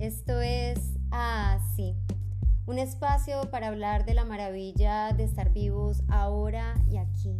Esto 0.00 0.40
es 0.40 0.96
Así, 1.10 1.94
un 2.64 2.78
espacio 2.78 3.50
para 3.50 3.68
hablar 3.68 4.06
de 4.06 4.14
la 4.14 4.24
maravilla 4.24 5.12
de 5.12 5.24
estar 5.24 5.52
vivos 5.52 6.02
ahora 6.08 6.74
y 6.88 6.96
aquí. 6.96 7.38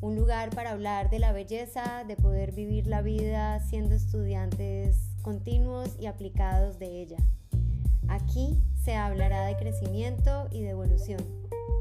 Un 0.00 0.16
lugar 0.16 0.48
para 0.54 0.70
hablar 0.70 1.10
de 1.10 1.18
la 1.18 1.32
belleza 1.32 2.04
de 2.08 2.16
poder 2.16 2.52
vivir 2.52 2.86
la 2.86 3.02
vida 3.02 3.60
siendo 3.60 3.94
estudiantes 3.94 5.12
continuos 5.20 5.98
y 6.00 6.06
aplicados 6.06 6.78
de 6.78 7.02
ella. 7.02 7.18
Aquí 8.08 8.56
se 8.82 8.94
hablará 8.94 9.44
de 9.44 9.58
crecimiento 9.58 10.48
y 10.50 10.62
de 10.62 10.70
evolución, 10.70 11.20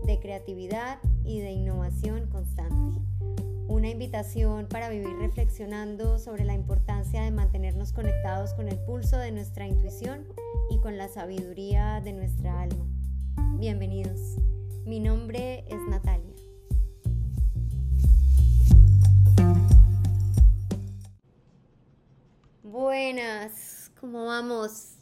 de 0.05 0.19
creatividad 0.19 0.99
y 1.23 1.39
de 1.39 1.51
innovación 1.51 2.27
constante 2.29 2.74
una 3.67 3.89
invitación 3.89 4.67
para 4.67 4.89
vivir 4.89 5.15
reflexionando 5.17 6.19
sobre 6.19 6.45
la 6.45 6.53
importancia 6.53 7.23
de 7.23 7.31
mantenernos 7.31 7.93
conectados 7.93 8.53
con 8.53 8.67
el 8.67 8.77
pulso 8.79 9.17
de 9.17 9.31
nuestra 9.31 9.67
intuición 9.67 10.27
y 10.69 10.79
con 10.79 10.97
la 10.97 11.07
sabiduría 11.07 11.99
de 12.01 12.13
nuestra 12.13 12.61
alma. 12.61 12.85
Bienvenidos, 13.57 14.37
mi 14.85 14.99
nombre 14.99 15.65
es 15.67 15.81
Natalia. 15.89 16.35
Buenas, 22.61 23.91
¿cómo 23.99 24.25
vamos? 24.25 24.93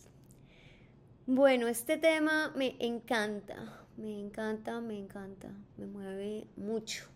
Bueno, 1.25 1.67
este 1.67 1.97
tema 1.97 2.53
me 2.55 2.75
encanta, 2.79 3.85
me 3.97 4.19
encanta, 4.19 4.79
me 4.79 4.97
encanta, 4.97 5.49
me 5.77 5.85
mueve 5.85 6.47
mucho 6.55 7.13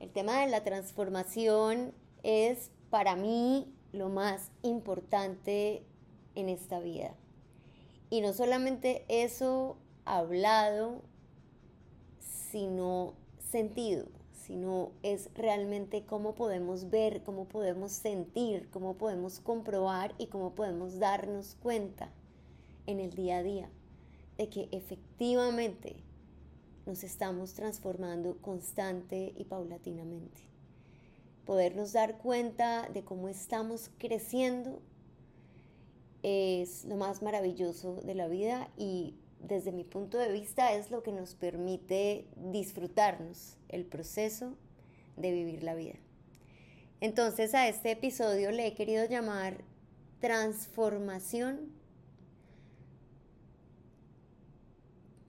el 0.00 0.10
tema 0.10 0.40
de 0.40 0.48
la 0.48 0.64
transformación 0.64 1.92
es 2.22 2.70
para 2.88 3.16
mí 3.16 3.72
lo 3.92 4.08
más 4.08 4.50
importante 4.62 5.82
en 6.34 6.48
esta 6.48 6.80
vida. 6.80 7.14
Y 8.08 8.22
no 8.22 8.32
solamente 8.32 9.04
eso 9.08 9.76
hablado, 10.04 11.02
sino 12.50 13.14
sentido, 13.50 14.06
sino 14.32 14.90
es 15.02 15.28
realmente 15.34 16.04
cómo 16.04 16.34
podemos 16.34 16.90
ver, 16.90 17.22
cómo 17.22 17.44
podemos 17.44 17.92
sentir, 17.92 18.68
cómo 18.70 18.94
podemos 18.94 19.38
comprobar 19.38 20.14
y 20.18 20.26
cómo 20.26 20.54
podemos 20.54 20.98
darnos 20.98 21.56
cuenta 21.62 22.10
en 22.86 23.00
el 23.00 23.14
día 23.14 23.38
a 23.38 23.42
día 23.42 23.70
de 24.38 24.48
que 24.48 24.68
efectivamente 24.72 25.96
nos 26.86 27.04
estamos 27.04 27.54
transformando 27.54 28.36
constante 28.38 29.32
y 29.36 29.44
paulatinamente. 29.44 30.42
Podernos 31.44 31.92
dar 31.92 32.18
cuenta 32.18 32.88
de 32.88 33.02
cómo 33.02 33.28
estamos 33.28 33.90
creciendo 33.98 34.80
es 36.22 36.84
lo 36.84 36.96
más 36.96 37.22
maravilloso 37.22 38.00
de 38.02 38.14
la 38.14 38.28
vida 38.28 38.68
y 38.76 39.14
desde 39.40 39.72
mi 39.72 39.84
punto 39.84 40.18
de 40.18 40.30
vista 40.32 40.74
es 40.74 40.90
lo 40.90 41.02
que 41.02 41.12
nos 41.12 41.34
permite 41.34 42.26
disfrutarnos 42.36 43.56
el 43.68 43.86
proceso 43.86 44.54
de 45.16 45.32
vivir 45.32 45.62
la 45.62 45.74
vida. 45.74 45.94
Entonces 47.00 47.54
a 47.54 47.68
este 47.68 47.92
episodio 47.92 48.50
le 48.50 48.66
he 48.66 48.74
querido 48.74 49.06
llamar 49.06 49.64
transformación 50.20 51.72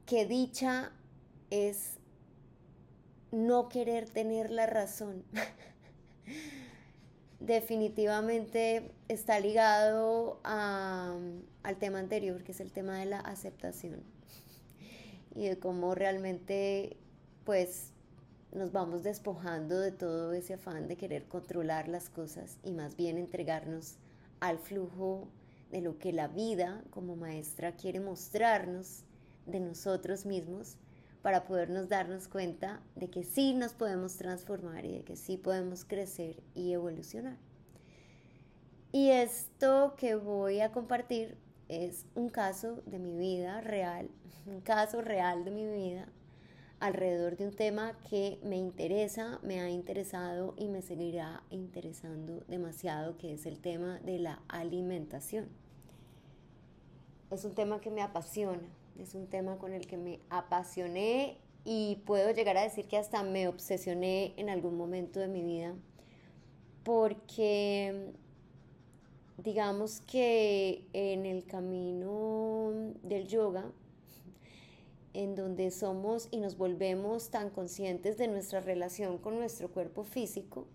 que 0.05 0.25
dicha 0.25 0.91
es 1.51 1.97
no 3.31 3.69
querer 3.69 4.09
tener 4.09 4.49
la 4.49 4.65
razón. 4.65 5.23
Definitivamente 7.39 8.91
está 9.07 9.39
ligado 9.39 10.39
al 10.43 11.77
tema 11.79 11.99
anterior, 11.99 12.43
que 12.43 12.51
es 12.51 12.59
el 12.59 12.71
tema 12.71 12.99
de 12.99 13.05
la 13.05 13.19
aceptación 13.19 14.03
y 15.35 15.47
de 15.47 15.57
cómo 15.57 15.95
realmente 15.95 16.97
pues 17.45 17.91
nos 18.51 18.71
vamos 18.71 19.03
despojando 19.03 19.79
de 19.79 19.91
todo 19.91 20.33
ese 20.33 20.55
afán 20.55 20.87
de 20.87 20.97
querer 20.97 21.25
controlar 21.25 21.87
las 21.87 22.09
cosas 22.09 22.57
y 22.63 22.73
más 22.73 22.95
bien 22.95 23.17
entregarnos 23.17 23.95
al 24.39 24.59
flujo 24.59 25.27
de 25.71 25.81
lo 25.81 25.97
que 25.97 26.11
la 26.11 26.27
vida 26.27 26.83
como 26.89 27.15
maestra 27.15 27.75
quiere 27.75 28.01
mostrarnos 28.01 29.03
de 29.45 29.61
nosotros 29.61 30.25
mismos 30.25 30.75
para 31.21 31.43
podernos 31.43 31.89
darnos 31.89 32.27
cuenta 32.27 32.81
de 32.95 33.09
que 33.09 33.23
sí 33.23 33.53
nos 33.53 33.73
podemos 33.73 34.15
transformar 34.17 34.85
y 34.85 34.93
de 34.93 35.03
que 35.03 35.15
sí 35.15 35.37
podemos 35.37 35.85
crecer 35.85 36.41
y 36.55 36.73
evolucionar. 36.73 37.37
Y 38.91 39.09
esto 39.09 39.95
que 39.97 40.15
voy 40.15 40.59
a 40.61 40.71
compartir 40.71 41.37
es 41.69 42.05
un 42.15 42.29
caso 42.29 42.81
de 42.85 42.99
mi 42.99 43.15
vida 43.17 43.61
real, 43.61 44.09
un 44.45 44.61
caso 44.61 45.01
real 45.01 45.45
de 45.45 45.51
mi 45.51 45.65
vida 45.65 46.07
alrededor 46.81 47.37
de 47.37 47.45
un 47.45 47.53
tema 47.53 47.95
que 48.09 48.39
me 48.43 48.57
interesa, 48.57 49.39
me 49.43 49.61
ha 49.61 49.69
interesado 49.69 50.55
y 50.57 50.67
me 50.67 50.81
seguirá 50.81 51.43
interesando 51.51 52.43
demasiado, 52.47 53.17
que 53.17 53.33
es 53.33 53.45
el 53.45 53.59
tema 53.59 53.99
de 53.99 54.17
la 54.17 54.41
alimentación. 54.47 55.47
Es 57.29 57.45
un 57.45 57.53
tema 57.53 57.79
que 57.79 57.91
me 57.91 58.01
apasiona, 58.01 58.67
es 58.99 59.15
un 59.15 59.27
tema 59.27 59.57
con 59.57 59.73
el 59.73 59.87
que 59.87 59.97
me 59.97 60.19
apasioné 60.29 61.37
y 61.63 62.01
puedo 62.05 62.31
llegar 62.31 62.57
a 62.57 62.63
decir 62.63 62.87
que 62.87 62.97
hasta 62.97 63.23
me 63.23 63.47
obsesioné 63.47 64.33
en 64.37 64.49
algún 64.49 64.77
momento 64.77 65.19
de 65.19 65.27
mi 65.27 65.43
vida 65.43 65.75
porque 66.83 68.13
digamos 69.37 70.01
que 70.01 70.83
en 70.93 71.25
el 71.25 71.45
camino 71.45 72.71
del 73.03 73.27
yoga, 73.27 73.71
en 75.13 75.35
donde 75.35 75.71
somos 75.71 76.27
y 76.31 76.37
nos 76.37 76.57
volvemos 76.57 77.29
tan 77.29 77.49
conscientes 77.49 78.17
de 78.17 78.27
nuestra 78.27 78.61
relación 78.61 79.17
con 79.17 79.37
nuestro 79.37 79.69
cuerpo 79.69 80.03
físico, 80.03 80.67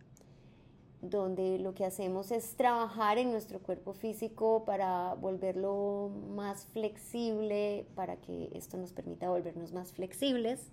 donde 1.03 1.59
lo 1.59 1.75
que 1.75 1.85
hacemos 1.85 2.31
es 2.31 2.57
trabajar 2.57 3.19
en 3.19 3.31
nuestro 3.31 3.61
cuerpo 3.61 3.93
físico 3.93 4.65
para 4.65 5.15
volverlo 5.15 6.11
más 6.35 6.67
flexible, 6.67 7.87
para 7.95 8.17
que 8.17 8.51
esto 8.55 8.77
nos 8.77 8.93
permita 8.93 9.29
volvernos 9.29 9.73
más 9.73 9.93
flexibles 9.93 10.71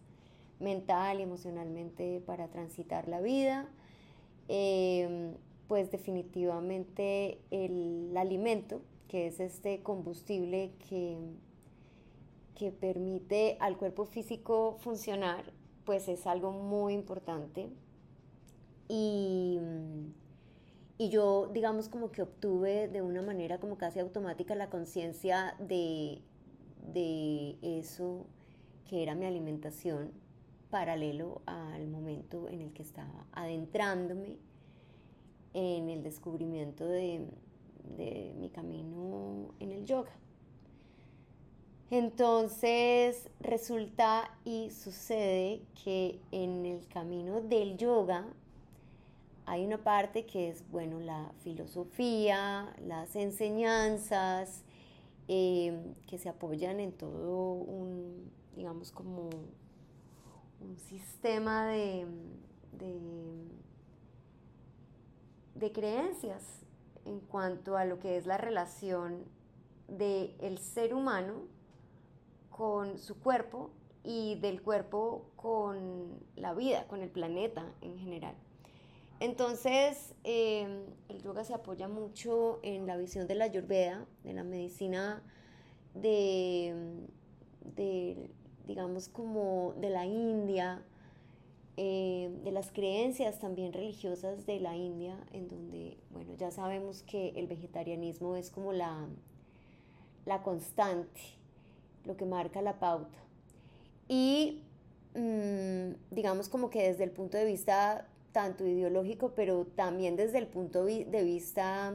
mental 0.60 1.20
y 1.20 1.24
emocionalmente 1.24 2.22
para 2.26 2.48
transitar 2.48 3.08
la 3.08 3.22
vida. 3.22 3.68
Em, 4.48 5.36
pues 5.68 5.92
definitivamente 5.92 7.40
el 7.52 8.16
alimento, 8.18 8.82
que 9.08 9.28
es 9.28 9.40
este 9.40 9.82
combustible 9.82 10.72
que, 10.90 11.18
que 12.56 12.72
permite 12.72 13.58
al 13.60 13.78
cuerpo 13.78 14.06
físico 14.06 14.78
funcionar, 14.80 15.52
pues 15.86 16.08
es 16.08 16.28
algo 16.28 16.52
muy 16.52 16.94
importante. 16.94 17.70
Y 18.96 19.60
yo, 21.10 21.50
digamos, 21.52 21.90
como 21.90 22.12
que 22.12 22.22
obtuve 22.22 22.88
de 22.88 23.02
una 23.02 23.22
manera 23.22 23.60
como 23.60 23.78
casi 23.78 24.00
automática 24.00 24.56
la 24.56 24.70
conciencia 24.70 25.56
de, 25.60 26.22
de 26.94 27.58
eso 27.62 28.26
que 28.88 29.02
era 29.02 29.16
mi 29.16 29.26
alimentación 29.26 30.12
paralelo 30.70 31.42
al 31.46 31.88
momento 31.88 32.50
en 32.50 32.62
el 32.62 32.74
que 32.74 32.84
estaba 32.84 33.26
adentrándome 33.32 34.38
en 35.54 35.90
el 35.90 36.04
descubrimiento 36.04 36.86
de, 36.86 37.28
de 37.98 38.34
mi 38.38 38.50
camino 38.50 39.54
en 39.60 39.72
el 39.72 39.86
yoga. 39.86 40.12
Entonces 41.90 43.30
resulta 43.40 44.36
y 44.46 44.72
sucede 44.72 45.62
que 45.84 46.20
en 46.32 46.66
el 46.66 46.88
camino 46.88 47.42
del 47.42 47.78
yoga 47.78 48.26
hay 49.46 49.66
una 49.66 49.78
parte 49.78 50.26
que 50.26 50.50
es, 50.50 50.64
bueno, 50.70 51.00
la 51.00 51.32
filosofía, 51.44 52.74
las 52.86 53.16
enseñanzas, 53.16 54.64
em, 55.28 55.96
que 56.08 56.18
se 56.18 56.30
apoyan 56.30 56.80
en 56.80 56.92
todo 56.94 57.54
un, 57.54 58.32
digamos, 58.56 58.92
como 58.92 59.30
un 60.62 60.78
sistema 60.78 61.68
de, 61.68 62.08
de, 65.56 65.72
creencias 65.72 66.44
en 67.06 67.20
cuanto 67.22 67.78
a 67.78 67.86
lo 67.86 68.00
que 68.00 68.18
es 68.18 68.26
la 68.26 68.38
relación 68.38 69.24
del 69.88 70.58
ser 70.58 70.94
humano 70.94 71.46
con 72.50 73.00
su 73.00 73.18
cuerpo 73.20 73.72
y 74.04 74.36
del 74.36 74.62
cuerpo 74.62 75.26
con 75.36 76.20
la 76.36 76.54
vida, 76.54 76.86
con 76.88 77.02
el 77.02 77.10
planeta 77.10 77.66
en 77.82 77.98
general. 77.98 78.36
Entonces, 79.20 80.14
em, 80.24 80.84
el 81.10 81.22
yoga 81.22 81.44
se 81.44 81.54
apoya 81.54 81.88
mucho 81.88 82.60
en 82.64 82.88
la 82.88 82.98
visión 82.98 83.28
de 83.28 83.36
la 83.36 83.46
ayurveda, 83.46 84.06
de 84.24 84.34
la 84.34 84.44
medicina 84.44 85.24
de, 85.94 86.76
digamos, 88.68 89.08
como 89.10 89.74
de 89.80 89.90
la 89.90 90.06
India, 90.06 90.84
em, 91.78 92.44
de 92.44 92.52
las 92.52 92.72
creencias 92.72 93.40
también 93.40 93.74
religiosas 93.74 94.46
de 94.46 94.60
la 94.60 94.76
India, 94.76 95.18
en 95.32 95.48
donde, 95.48 95.98
bueno, 96.12 96.36
ya 96.36 96.52
sabemos 96.52 97.04
que 97.04 97.30
el 97.36 97.48
vegetarianismo 97.48 98.36
es 98.36 98.50
como 98.50 98.74
la, 98.74 99.08
la 100.26 100.44
constante, 100.44 101.22
lo 102.06 102.18
que 102.18 102.26
marca 102.26 102.62
la 102.62 102.80
pauta. 102.80 103.18
Y 104.08 104.62
mm, 105.16 105.94
digamos 106.12 106.50
como 106.50 106.70
que 106.70 106.88
desde 106.88 107.04
el 107.04 107.12
punto 107.12 107.38
de 107.38 107.46
vista 107.46 108.08
tanto 108.34 108.68
ideológico, 108.68 109.34
pero 109.36 109.66
también 109.66 110.18
desde 110.18 110.40
el 110.40 110.48
punto 110.48 110.84
de 110.84 111.24
vista 111.24 111.94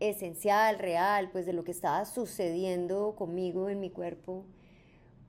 esencial, 0.00 0.78
real, 0.78 1.30
pues 1.30 1.46
de 1.46 1.52
lo 1.52 1.64
que 1.64 1.70
estaba 1.70 2.04
sucediendo 2.04 3.14
conmigo 3.16 3.68
en 3.68 3.80
mi 3.80 3.90
cuerpo, 3.90 4.44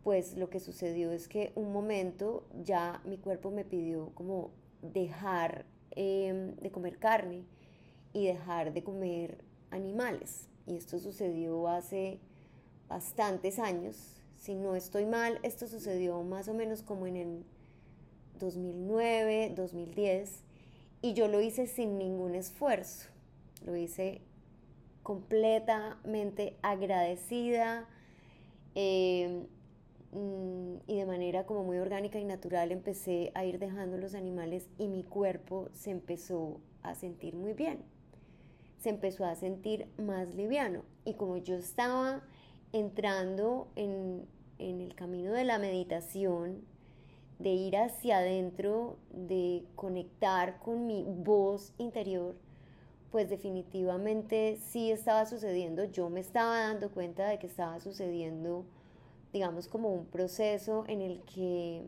pues 0.03 0.37
lo 0.37 0.49
que 0.49 0.59
sucedió 0.59 1.11
es 1.11 1.27
que 1.27 1.51
un 1.55 1.73
momento 1.73 2.45
ya 2.63 3.01
mi 3.05 3.17
cuerpo 3.17 3.51
me 3.51 3.65
pidió 3.65 4.11
como 4.13 4.51
dejar 4.81 5.65
em, 5.91 6.55
de 6.55 6.71
comer 6.71 6.99
carne 6.99 7.43
y 8.13 8.27
dejar 8.27 8.73
de 8.73 8.83
comer 8.83 9.43
animales. 9.71 10.47
Y 10.67 10.75
esto 10.75 10.99
sucedió 10.99 11.67
hace 11.67 12.19
bastantes 12.87 13.59
años. 13.59 14.21
Si 14.37 14.53
no 14.53 14.75
estoy 14.75 15.05
mal, 15.05 15.39
esto 15.41 15.67
sucedió 15.67 16.21
más 16.23 16.47
o 16.47 16.53
menos 16.53 16.83
como 16.83 17.07
en 17.07 17.15
el 17.15 17.45
2009, 18.39 19.53
2010. 19.55 20.43
Y 21.01 21.13
yo 21.13 21.27
lo 21.27 21.41
hice 21.41 21.67
sin 21.67 21.97
ningún 21.97 22.35
esfuerzo. 22.35 23.09
Lo 23.65 23.75
hice 23.75 24.21
completamente 25.05 26.57
agradecida 26.63 27.87
em, 28.73 29.45
mm, 30.11 30.77
y 30.87 30.97
de 30.97 31.05
manera 31.05 31.45
como 31.45 31.63
muy 31.63 31.77
orgánica 31.77 32.17
y 32.19 32.25
natural 32.25 32.71
empecé 32.71 33.31
a 33.35 33.45
ir 33.45 33.59
dejando 33.59 33.97
los 33.99 34.15
animales 34.15 34.67
y 34.79 34.87
mi 34.87 35.03
cuerpo 35.03 35.69
se 35.73 35.91
empezó 35.91 36.59
a 36.81 36.95
sentir 36.95 37.35
muy 37.35 37.53
bien, 37.53 37.83
se 38.79 38.89
empezó 38.89 39.25
a 39.25 39.35
sentir 39.35 39.87
más 39.99 40.33
liviano 40.33 40.81
y 41.05 41.13
como 41.13 41.37
yo 41.37 41.55
estaba 41.55 42.23
entrando 42.73 43.67
en, 43.75 44.25
en 44.57 44.81
el 44.81 44.95
camino 44.95 45.33
de 45.33 45.43
la 45.43 45.59
meditación, 45.59 46.65
de 47.39 47.49
ir 47.49 47.77
hacia 47.77 48.19
adentro, 48.19 48.97
de 49.11 49.65
conectar 49.75 50.59
con 50.59 50.85
mi 50.87 51.03
voz 51.03 51.73
interior, 51.77 52.35
pues 53.11 53.29
definitivamente 53.29 54.57
sí 54.57 54.91
estaba 54.91 55.25
sucediendo, 55.25 55.85
yo 55.85 56.09
me 56.09 56.19
estaba 56.19 56.59
dando 56.59 56.91
cuenta 56.91 57.27
de 57.27 57.39
que 57.39 57.47
estaba 57.47 57.79
sucediendo, 57.79 58.65
digamos, 59.31 59.67
como 59.67 59.93
un 59.93 60.05
proceso 60.05 60.83
en 60.87 61.01
el 61.01 61.21
que 61.23 61.85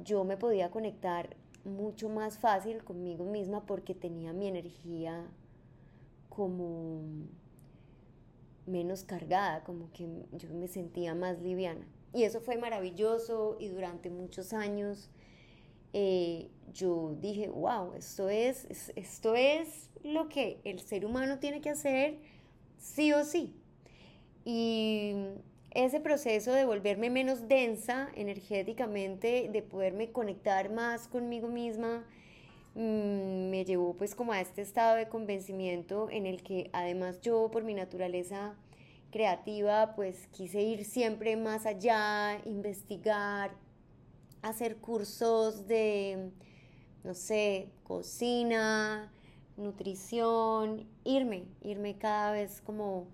yo 0.00 0.24
me 0.24 0.36
podía 0.36 0.70
conectar 0.70 1.36
mucho 1.64 2.08
más 2.08 2.38
fácil 2.38 2.82
conmigo 2.84 3.24
misma 3.24 3.66
porque 3.66 3.94
tenía 3.94 4.32
mi 4.32 4.46
energía 4.46 5.26
como 6.28 7.02
menos 8.66 9.04
cargada, 9.04 9.62
como 9.64 9.90
que 9.92 10.08
yo 10.32 10.48
me 10.54 10.68
sentía 10.68 11.14
más 11.14 11.40
liviana. 11.40 11.86
Y 12.12 12.24
eso 12.24 12.40
fue 12.40 12.56
maravilloso 12.56 13.56
y 13.60 13.68
durante 13.68 14.10
muchos 14.10 14.52
años 14.52 15.10
eh, 15.92 16.48
yo 16.72 17.16
dije, 17.20 17.48
wow, 17.48 17.94
esto 17.94 18.28
es, 18.28 18.66
esto 18.96 19.34
es 19.34 19.90
lo 20.02 20.28
que 20.28 20.60
el 20.64 20.80
ser 20.80 21.04
humano 21.04 21.38
tiene 21.38 21.60
que 21.60 21.70
hacer 21.70 22.18
sí 22.78 23.12
o 23.12 23.24
sí. 23.24 23.54
Y 24.44 25.14
ese 25.72 26.00
proceso 26.00 26.52
de 26.52 26.64
volverme 26.64 27.10
menos 27.10 27.48
densa 27.48 28.08
energéticamente, 28.14 29.48
de 29.52 29.62
poderme 29.62 30.10
conectar 30.10 30.70
más 30.70 31.06
conmigo 31.08 31.48
misma, 31.48 32.04
mm, 32.74 33.50
me 33.50 33.64
llevó 33.64 33.94
pues 33.94 34.14
como 34.14 34.32
a 34.32 34.40
este 34.40 34.62
estado 34.62 34.96
de 34.96 35.08
convencimiento 35.08 36.08
en 36.10 36.26
el 36.26 36.42
que 36.42 36.70
además 36.72 37.20
yo 37.20 37.50
por 37.50 37.62
mi 37.64 37.74
naturaleza 37.74 38.56
creativa 39.10 39.94
pues 39.94 40.26
quise 40.28 40.62
ir 40.62 40.84
siempre 40.84 41.36
más 41.36 41.66
allá, 41.66 42.40
investigar, 42.44 43.52
hacer 44.42 44.76
cursos 44.76 45.66
de, 45.66 46.30
no 47.04 47.14
sé, 47.14 47.68
cocina, 47.84 49.12
nutrición, 49.56 50.86
irme, 51.04 51.44
irme 51.62 51.96
cada 51.98 52.32
vez 52.32 52.60
como 52.64 53.06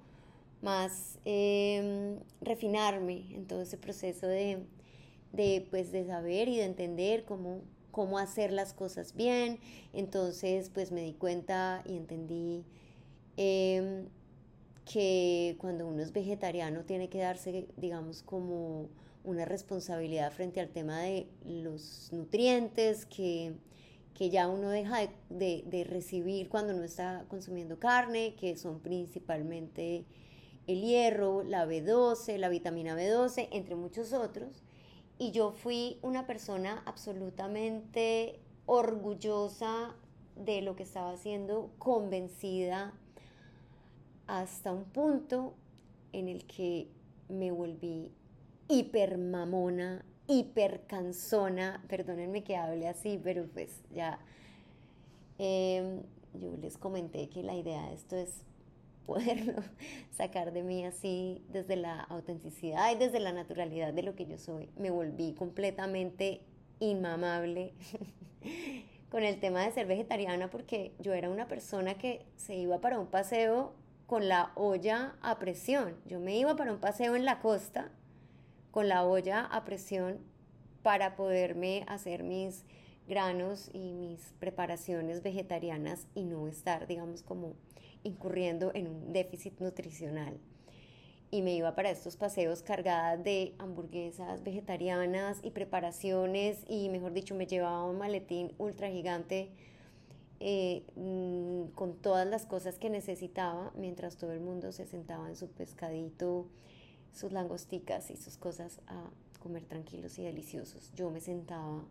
más, 0.63 1.19
em, 1.25 2.19
refinarme 2.41 3.35
en 3.35 3.47
todo 3.47 3.63
ese 3.63 3.77
proceso 3.77 4.27
de, 4.27 4.65
de, 5.33 5.67
pues, 5.71 5.93
de 5.93 6.07
saber 6.07 6.49
y 6.49 6.57
de 6.57 6.65
entender 6.65 7.25
cómo, 7.25 7.63
cómo 7.91 8.19
hacer 8.19 8.53
las 8.53 8.73
cosas 8.73 9.15
bien. 9.15 9.59
Entonces, 9.93 10.71
pues 10.73 10.93
me 10.93 11.03
di 11.03 11.13
cuenta 11.15 11.83
y 11.87 11.97
entendí 11.97 12.65
em, 13.37 14.07
que 14.87 15.57
cuando 15.59 15.87
uno 15.87 16.01
es 16.01 16.13
vegetariano 16.13 16.85
tiene 16.85 17.09
que 17.09 17.19
darse, 17.19 17.67
digamos, 17.77 18.23
como 18.23 18.89
una 19.25 19.45
responsabilidad 19.45 20.33
frente 20.33 20.61
al 20.61 20.69
tema 20.69 21.01
de 21.01 21.27
los 21.45 22.09
nutrientes 22.13 23.05
que, 23.05 23.57
ya 24.19 24.49
uno 24.49 24.71
deja 24.71 25.11
de, 25.29 25.87
recibir 25.91 26.49
cuando 26.49 26.73
no 26.73 26.85
está 26.85 27.27
consumiendo 27.29 27.79
carne, 27.81 28.37
que 28.37 28.57
son 28.57 28.79
principalmente 28.81 30.05
el 30.69 30.81
hierro, 30.81 31.43
la 31.43 31.67
B12, 31.67 32.39
la 32.39 32.49
vitamina 32.49 32.97
B12, 32.97 33.49
entre 33.51 33.75
muchos 33.75 34.13
otros. 34.13 34.63
Y 35.19 35.33
yo 35.33 35.51
fui 35.51 35.99
una 36.03 36.27
persona 36.27 36.83
absolutamente 36.87 38.39
orgullosa 38.67 39.97
de 40.37 40.63
lo 40.63 40.77
que 40.77 40.85
estaba 40.85 41.11
haciendo, 41.13 41.73
convencida 41.79 42.95
hasta 44.27 44.73
un 44.73 44.85
punto 44.85 45.55
en 46.13 46.29
el 46.29 46.47
que 46.47 46.89
me 47.29 47.51
volví 47.51 48.11
hiper 48.69 49.19
mamona, 49.19 50.05
hiper 50.27 50.87
cansona, 50.87 51.83
perdónenme 51.89 52.43
que 52.43 52.57
hable 52.57 52.89
así, 52.89 53.21
pero 53.23 53.47
pues 53.47 53.71
ya, 53.93 54.19
em, 55.39 56.03
yo 56.35 56.57
les 56.57 56.77
comenté 56.77 57.29
que 57.29 57.43
la 57.43 57.55
idea 57.55 57.89
de 57.89 57.95
esto 57.95 58.17
es 58.17 58.43
poderlo 59.07 59.55
sacar 60.11 60.53
de 60.53 60.63
mí 60.63 60.85
así 60.85 61.43
desde 61.49 61.77
la 61.77 62.01
autenticidad 62.01 62.93
y 62.93 62.97
desde 62.97 63.21
la 63.21 63.33
naturalidad 63.33 63.93
de 63.93 64.03
lo 64.03 64.17
que 64.17 64.27
yo 64.27 64.39
soy. 64.39 64.69
Me 64.77 64.91
volví 64.91 65.33
completamente 65.35 66.41
inmamable 66.81 67.73
con 69.11 69.23
el 69.23 69.39
tema 69.39 69.65
de 69.65 69.73
ser 69.73 69.87
vegetariana 69.87 70.51
porque 70.51 70.93
yo 70.99 71.15
era 71.15 71.31
una 71.31 71.47
persona 71.47 71.95
que 71.95 72.27
se 72.37 72.57
iba 72.57 72.81
para 72.81 72.99
un 72.99 73.07
paseo 73.07 73.73
con 74.07 74.29
la 74.29 74.53
olla 74.55 75.17
a 75.21 75.39
presión. 75.39 75.97
Yo 76.07 76.21
me 76.21 76.37
iba 76.37 76.57
para 76.57 76.73
un 76.73 76.79
paseo 76.79 77.17
en 77.17 77.25
la 77.25 77.41
costa 77.41 77.91
con 78.71 78.89
la 78.89 79.05
olla 79.05 79.45
a 79.45 79.65
presión 79.65 80.19
para 80.83 81.17
poderme 81.17 81.85
hacer 81.89 82.23
mis 82.23 82.65
granos 83.09 83.71
y 83.73 83.95
mis 83.95 84.21
preparaciones 84.39 85.23
vegetarianas 85.23 86.07
y 86.15 86.25
no 86.25 86.47
estar, 86.47 86.87
digamos, 86.87 87.23
como 87.23 87.55
incurriendo 88.03 88.71
en 88.75 88.89
un 88.89 89.13
déficit 89.13 89.59
nutricional. 89.61 90.39
Y 91.31 91.43
me 91.43 91.55
iba 91.55 91.75
para 91.75 91.91
estos 91.91 92.17
paseos 92.17 92.63
cargadas 92.63 93.23
de 93.25 93.55
hamburguesas 93.59 94.45
vegetarianas 94.45 95.39
y 95.43 95.51
preparaciones 95.51 96.63
y, 96.69 96.89
mejor 96.89 97.13
dicho, 97.13 97.35
me 97.35 97.47
llevaba 97.47 97.85
un 97.85 97.99
maletín 97.99 98.53
ultra 98.59 98.89
gigante 98.89 99.51
eh, 100.41 100.85
mm, 100.97 101.75
con 101.75 101.97
todas 101.97 102.27
las 102.27 102.47
cosas 102.47 102.79
que 102.79 102.91
necesitaba 102.91 103.73
mientras 103.77 104.17
todo 104.17 104.33
el 104.33 104.41
mundo 104.41 104.73
se 104.73 104.87
sentaba 104.87 105.29
en 105.29 105.37
su 105.37 105.49
pescadito 105.49 106.47
sus 107.13 107.33
langosticas 107.33 108.11
y 108.11 108.17
sus 108.17 108.37
cosas 108.37 108.81
a 108.87 109.11
comer 109.41 109.65
tranquilos 109.65 110.19
y 110.19 110.25
deliciosos. 110.25 110.93
Yo 110.95 111.11
me 111.11 111.21
sentaba 111.21 111.85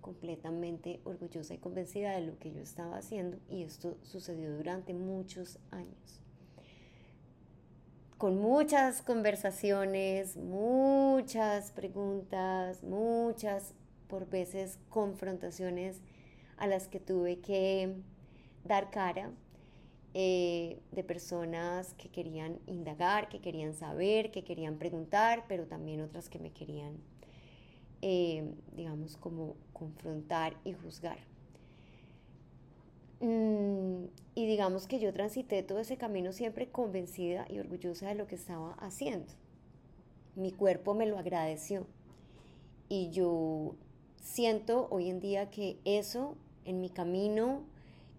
completamente 0.00 1.00
orgullosa 1.04 1.54
y 1.54 1.58
convencida 1.58 2.12
de 2.12 2.20
lo 2.26 2.38
que 2.38 2.52
yo 2.52 2.60
estaba 2.60 2.98
haciendo 2.98 3.38
y 3.48 3.62
esto 3.62 3.96
sucedió 4.02 4.54
durante 4.56 4.94
muchos 4.94 5.58
años. 5.70 6.20
Con 8.18 8.38
muchas 8.40 9.02
conversaciones, 9.02 10.36
muchas 10.36 11.72
preguntas, 11.72 12.84
muchas 12.84 13.74
por 14.06 14.28
veces 14.28 14.78
confrontaciones 14.90 16.00
a 16.56 16.66
las 16.66 16.88
que 16.88 17.00
tuve 17.00 17.40
que 17.40 17.94
dar 18.64 18.90
cara 18.90 19.30
eh, 20.14 20.78
de 20.90 21.04
personas 21.04 21.94
que 21.94 22.08
querían 22.08 22.58
indagar, 22.66 23.28
que 23.28 23.40
querían 23.40 23.74
saber, 23.74 24.30
que 24.30 24.44
querían 24.44 24.76
preguntar, 24.76 25.44
pero 25.48 25.66
también 25.66 26.02
otras 26.02 26.28
que 26.28 26.38
me 26.38 26.52
querían, 26.52 26.98
eh, 28.02 28.44
digamos, 28.76 29.16
como 29.16 29.56
confrontar 29.72 30.54
y 30.64 30.74
juzgar. 30.74 31.18
Mm, 33.20 34.06
y 34.34 34.46
digamos 34.46 34.86
que 34.86 34.98
yo 34.98 35.12
transité 35.12 35.62
todo 35.62 35.78
ese 35.78 35.96
camino 35.96 36.32
siempre 36.32 36.68
convencida 36.68 37.46
y 37.48 37.58
orgullosa 37.60 38.08
de 38.08 38.14
lo 38.16 38.26
que 38.26 38.34
estaba 38.34 38.72
haciendo. 38.80 39.32
Mi 40.34 40.50
cuerpo 40.50 40.92
me 40.92 41.06
lo 41.06 41.18
agradeció. 41.18 41.86
Y 42.88 43.10
yo 43.10 43.76
siento 44.22 44.86
hoy 44.90 45.10
en 45.10 45.20
día 45.20 45.50
que 45.50 45.78
eso 45.84 46.36
en 46.64 46.80
mi 46.80 46.88
camino, 46.88 47.64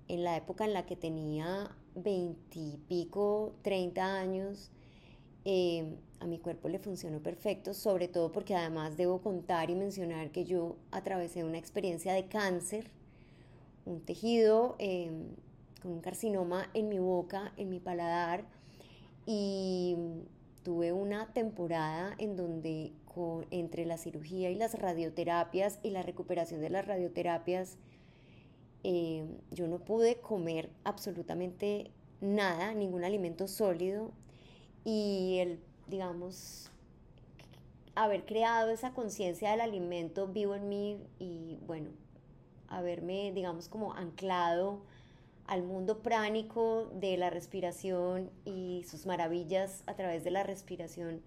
en 0.07 0.23
la 0.23 0.37
época 0.37 0.65
en 0.65 0.73
la 0.73 0.85
que 0.85 0.95
tenía 0.95 1.75
veintipico, 1.95 3.53
treinta 3.61 4.19
años, 4.19 4.69
eh, 5.45 5.95
a 6.19 6.25
mi 6.25 6.39
cuerpo 6.39 6.69
le 6.69 6.79
funcionó 6.79 7.19
perfecto, 7.19 7.73
sobre 7.73 8.07
todo 8.07 8.31
porque 8.31 8.55
además 8.55 8.97
debo 8.97 9.21
contar 9.21 9.69
y 9.69 9.75
mencionar 9.75 10.31
que 10.31 10.45
yo 10.45 10.75
atravesé 10.91 11.43
una 11.43 11.57
experiencia 11.57 12.13
de 12.13 12.25
cáncer, 12.27 12.91
un 13.85 14.01
tejido 14.01 14.75
eh, 14.79 15.11
con 15.81 15.93
un 15.93 16.01
carcinoma 16.01 16.69
en 16.73 16.89
mi 16.89 16.99
boca, 16.99 17.53
en 17.57 17.69
mi 17.69 17.79
paladar, 17.79 18.45
y 19.25 19.95
tuve 20.63 20.93
una 20.93 21.33
temporada 21.33 22.15
en 22.17 22.35
donde 22.35 22.93
entre 23.51 23.85
la 23.85 23.97
cirugía 23.97 24.49
y 24.49 24.55
las 24.55 24.77
radioterapias 24.77 25.79
y 25.83 25.91
la 25.91 26.01
recuperación 26.01 26.61
de 26.61 26.69
las 26.69 26.85
radioterapias, 26.85 27.77
eh, 28.83 29.25
yo 29.51 29.67
no 29.67 29.79
pude 29.79 30.19
comer 30.19 30.69
absolutamente 30.83 31.91
nada, 32.21 32.73
ningún 32.73 33.03
alimento 33.03 33.47
sólido 33.47 34.11
y 34.83 35.37
el, 35.39 35.59
digamos, 35.87 36.71
haber 37.95 38.25
creado 38.25 38.71
esa 38.71 38.93
conciencia 38.93 39.51
del 39.51 39.61
alimento 39.61 40.27
vivo 40.27 40.55
en 40.55 40.67
mí 40.67 40.97
y 41.19 41.57
bueno, 41.67 41.89
haberme, 42.67 43.31
digamos, 43.33 43.69
como 43.69 43.93
anclado 43.93 44.81
al 45.47 45.63
mundo 45.63 45.99
pránico 45.99 46.89
de 46.95 47.17
la 47.17 47.29
respiración 47.29 48.31
y 48.45 48.83
sus 48.87 49.05
maravillas 49.05 49.83
a 49.85 49.95
través 49.95 50.23
de 50.23 50.31
la 50.31 50.43
respiración, 50.43 51.21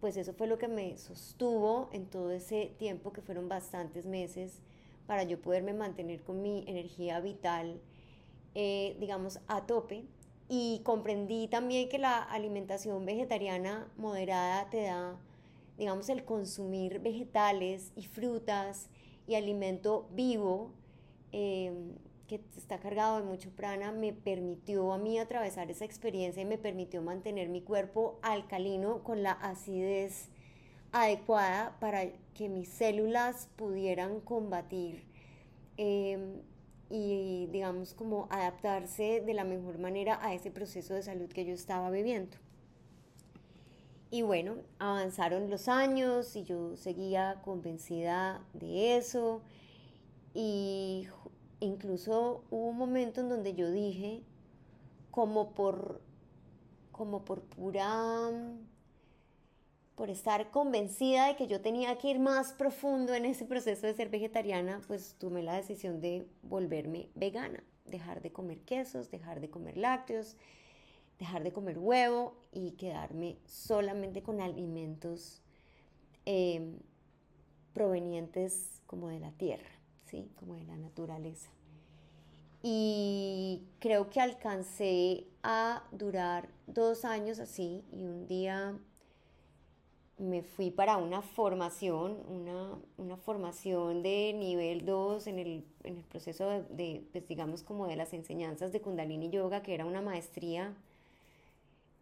pues 0.00 0.16
eso 0.16 0.32
fue 0.32 0.46
lo 0.46 0.58
que 0.58 0.68
me 0.68 0.96
sostuvo 0.96 1.88
en 1.92 2.06
todo 2.06 2.30
ese 2.30 2.72
tiempo 2.78 3.12
que 3.12 3.22
fueron 3.22 3.48
bastantes 3.48 4.06
meses 4.06 4.60
para 5.06 5.24
yo 5.24 5.40
poderme 5.40 5.72
mantener 5.72 6.22
con 6.22 6.42
mi 6.42 6.64
energía 6.66 7.20
vital, 7.20 7.80
eh, 8.54 8.96
digamos, 9.00 9.40
a 9.48 9.66
tope. 9.66 10.04
Y 10.48 10.80
comprendí 10.84 11.48
también 11.48 11.88
que 11.88 11.98
la 11.98 12.22
alimentación 12.22 13.04
vegetariana 13.04 13.90
moderada 13.96 14.70
te 14.70 14.82
da, 14.82 15.18
digamos, 15.76 16.08
el 16.08 16.24
consumir 16.24 17.00
vegetales 17.00 17.92
y 17.96 18.04
frutas 18.04 18.88
y 19.26 19.34
alimento 19.34 20.08
vivo, 20.12 20.72
eh, 21.32 21.72
que 22.28 22.40
está 22.56 22.78
cargado 22.78 23.18
de 23.18 23.24
mucho 23.24 23.50
prana, 23.50 23.90
me 23.90 24.12
permitió 24.12 24.92
a 24.92 24.98
mí 24.98 25.18
atravesar 25.18 25.70
esa 25.70 25.84
experiencia 25.84 26.42
y 26.42 26.44
me 26.44 26.58
permitió 26.58 27.02
mantener 27.02 27.48
mi 27.48 27.62
cuerpo 27.62 28.18
alcalino 28.22 29.02
con 29.02 29.22
la 29.22 29.32
acidez 29.32 30.28
adecuada 30.92 31.76
para 31.80 32.06
que 32.34 32.48
mis 32.48 32.68
células 32.68 33.48
pudieran 33.56 34.20
combatir 34.20 35.04
em, 35.76 36.42
y 36.90 37.46
digamos 37.50 37.94
como 37.94 38.28
adaptarse 38.30 39.22
de 39.24 39.34
la 39.34 39.44
mejor 39.44 39.78
manera 39.78 40.18
a 40.22 40.34
ese 40.34 40.50
proceso 40.50 40.94
de 40.94 41.02
salud 41.02 41.28
que 41.28 41.44
yo 41.44 41.54
estaba 41.54 41.90
viviendo. 41.90 42.36
Y 44.10 44.22
bueno, 44.22 44.56
avanzaron 44.78 45.50
los 45.50 45.68
años 45.68 46.34
y 46.36 46.44
yo 46.44 46.76
seguía 46.76 47.40
convencida 47.44 48.42
de 48.54 48.96
eso 48.96 49.42
y 50.32 51.08
incluso 51.60 52.44
hubo 52.50 52.68
un 52.68 52.78
momento 52.78 53.20
en 53.20 53.28
donde 53.28 53.54
yo 53.54 53.70
dije, 53.70 54.22
como 55.10 55.52
por, 55.54 56.00
como 56.92 57.24
por 57.24 57.42
pura, 57.42 58.30
por 59.94 60.10
estar 60.10 60.50
convencida 60.50 61.26
de 61.26 61.36
que 61.36 61.48
yo 61.48 61.60
tenía 61.60 61.98
que 61.98 62.08
ir 62.08 62.20
más 62.20 62.52
profundo 62.52 63.14
en 63.14 63.24
ese 63.24 63.44
proceso 63.44 63.86
de 63.86 63.94
ser 63.94 64.10
vegetariana, 64.10 64.80
pues 64.86 65.16
tomé 65.18 65.42
la 65.42 65.56
decisión 65.56 66.00
de 66.00 66.26
volverme 66.42 67.08
vegana, 67.14 67.64
dejar 67.84 68.22
de 68.22 68.30
comer 68.30 68.60
quesos, 68.60 69.10
dejar 69.10 69.40
de 69.40 69.50
comer 69.50 69.76
lácteos, 69.76 70.36
dejar 71.18 71.42
de 71.42 71.52
comer 71.52 71.78
huevo 71.78 72.36
y 72.52 72.72
quedarme 72.72 73.38
solamente 73.44 74.22
con 74.22 74.40
alimentos 74.40 75.42
em, 76.24 76.78
provenientes 77.72 78.80
como 78.86 79.08
de 79.08 79.18
la 79.18 79.32
tierra. 79.32 79.77
¿Sí? 80.08 80.30
Como 80.38 80.54
de 80.54 80.64
la 80.64 80.76
naturaleza. 80.76 81.50
Y 82.62 83.62
creo 83.78 84.10
que 84.10 84.20
alcancé 84.20 85.26
a 85.42 85.84
durar 85.92 86.48
dos 86.66 87.04
años 87.04 87.38
así 87.38 87.84
y 87.92 88.04
un 88.04 88.26
día 88.26 88.76
me 90.18 90.42
fui 90.42 90.70
para 90.70 90.96
una 90.96 91.22
formación, 91.22 92.18
una, 92.96 93.16
formación 93.18 94.02
de 94.02 94.32
nivel 94.36 94.84
2 94.84 95.28
en 95.28 95.38
el, 95.38 95.64
proceso 96.08 96.48
de, 96.70 97.04
pues 97.12 97.26
digamos, 97.28 97.62
como 97.62 97.86
de 97.86 97.94
las 97.94 98.12
enseñanzas 98.12 98.72
de 98.72 98.80
Kundalini 98.80 99.30
Yoga, 99.30 99.62
que 99.62 99.74
era 99.74 99.86
una 99.86 100.02
maestría 100.02 100.74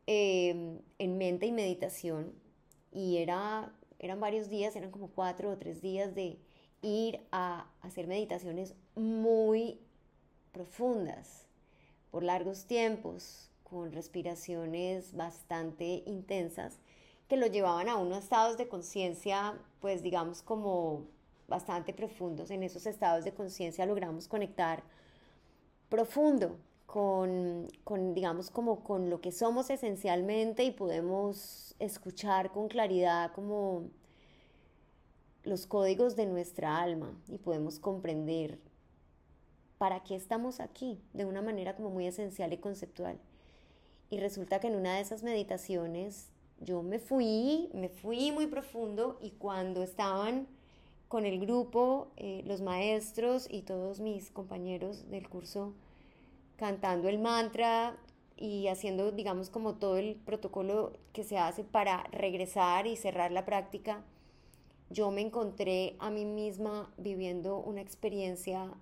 em, 0.06 0.78
en 0.98 1.18
mente 1.18 1.46
y 1.46 1.52
meditación. 1.52 2.32
Y 2.90 3.18
era, 3.18 3.70
eran 3.98 4.18
varios 4.20 4.48
días, 4.48 4.74
eran 4.76 4.90
como 4.90 5.08
cuatro 5.08 5.50
o 5.50 5.58
tres 5.58 5.82
días 5.82 6.14
de 6.14 6.38
ir 6.82 7.26
a 7.32 7.66
hacer 7.82 8.06
meditaciones 8.06 8.74
muy 8.94 9.80
profundas 10.52 11.46
por 12.10 12.22
largos 12.22 12.66
tiempos, 12.66 13.50
con 13.62 13.92
respiraciones 13.92 15.14
bastante 15.14 16.02
intensas, 16.06 16.78
que 17.28 17.36
lo 17.36 17.46
llevaban 17.46 17.88
a 17.88 17.96
unos 17.96 18.24
estados 18.24 18.56
de 18.56 18.68
conciencia, 18.68 19.58
pues 19.80 20.02
digamos 20.02 20.42
como 20.42 21.02
bastante 21.48 21.92
profundos. 21.92 22.50
En 22.50 22.62
esos 22.62 22.86
estados 22.86 23.24
de 23.24 23.32
conciencia 23.34 23.84
logramos 23.86 24.28
conectar 24.28 24.82
profundo 25.88 26.56
con, 26.86 27.68
con, 27.84 28.14
digamos, 28.14 28.50
como 28.50 28.82
con 28.84 29.10
lo 29.10 29.20
que 29.20 29.32
somos 29.32 29.70
esencialmente 29.70 30.64
y 30.64 30.70
podemos 30.70 31.74
escuchar 31.78 32.52
con 32.52 32.68
claridad 32.68 33.32
como 33.32 33.90
los 35.46 35.66
códigos 35.66 36.16
de 36.16 36.26
nuestra 36.26 36.78
alma 36.78 37.18
y 37.28 37.38
podemos 37.38 37.78
comprender 37.78 38.58
para 39.78 40.02
qué 40.02 40.16
estamos 40.16 40.60
aquí 40.60 41.00
de 41.12 41.24
una 41.24 41.40
manera 41.40 41.76
como 41.76 41.90
muy 41.90 42.06
esencial 42.06 42.52
y 42.52 42.58
conceptual. 42.58 43.18
Y 44.10 44.18
resulta 44.18 44.60
que 44.60 44.66
en 44.68 44.76
una 44.76 44.96
de 44.96 45.00
esas 45.00 45.22
meditaciones 45.22 46.30
yo 46.60 46.82
me 46.82 46.98
fui, 46.98 47.70
me 47.74 47.88
fui 47.88 48.32
muy 48.32 48.46
profundo 48.46 49.18
y 49.20 49.30
cuando 49.30 49.82
estaban 49.82 50.46
con 51.08 51.24
el 51.24 51.38
grupo, 51.38 52.08
eh, 52.16 52.42
los 52.46 52.60
maestros 52.60 53.46
y 53.50 53.62
todos 53.62 54.00
mis 54.00 54.30
compañeros 54.30 55.08
del 55.10 55.28
curso 55.28 55.74
cantando 56.56 57.08
el 57.08 57.18
mantra 57.18 57.96
y 58.36 58.66
haciendo, 58.68 59.12
digamos, 59.12 59.50
como 59.50 59.74
todo 59.74 59.96
el 59.96 60.16
protocolo 60.16 60.92
que 61.12 61.22
se 61.22 61.38
hace 61.38 61.64
para 61.64 62.02
regresar 62.10 62.86
y 62.86 62.96
cerrar 62.96 63.30
la 63.30 63.44
práctica, 63.44 64.02
yo 64.90 65.10
me 65.10 65.20
encontré 65.20 65.96
a 65.98 66.10
mí 66.10 66.24
misma 66.24 66.92
viviendo 66.96 67.58
una 67.58 67.80
experiencia 67.80 68.72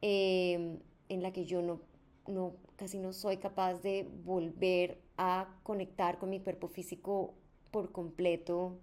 em, 0.00 0.78
en 1.08 1.22
la 1.22 1.32
que 1.32 1.44
yo 1.44 1.62
no, 1.62 1.80
no, 2.26 2.54
casi 2.76 2.98
no 2.98 3.12
soy 3.12 3.38
capaz 3.38 3.74
de 3.82 4.08
volver 4.24 4.98
a 5.16 5.48
conectar 5.62 6.18
con 6.18 6.30
mi 6.30 6.40
cuerpo 6.40 6.68
físico 6.68 7.34
por 7.70 7.92
completo 7.92 8.78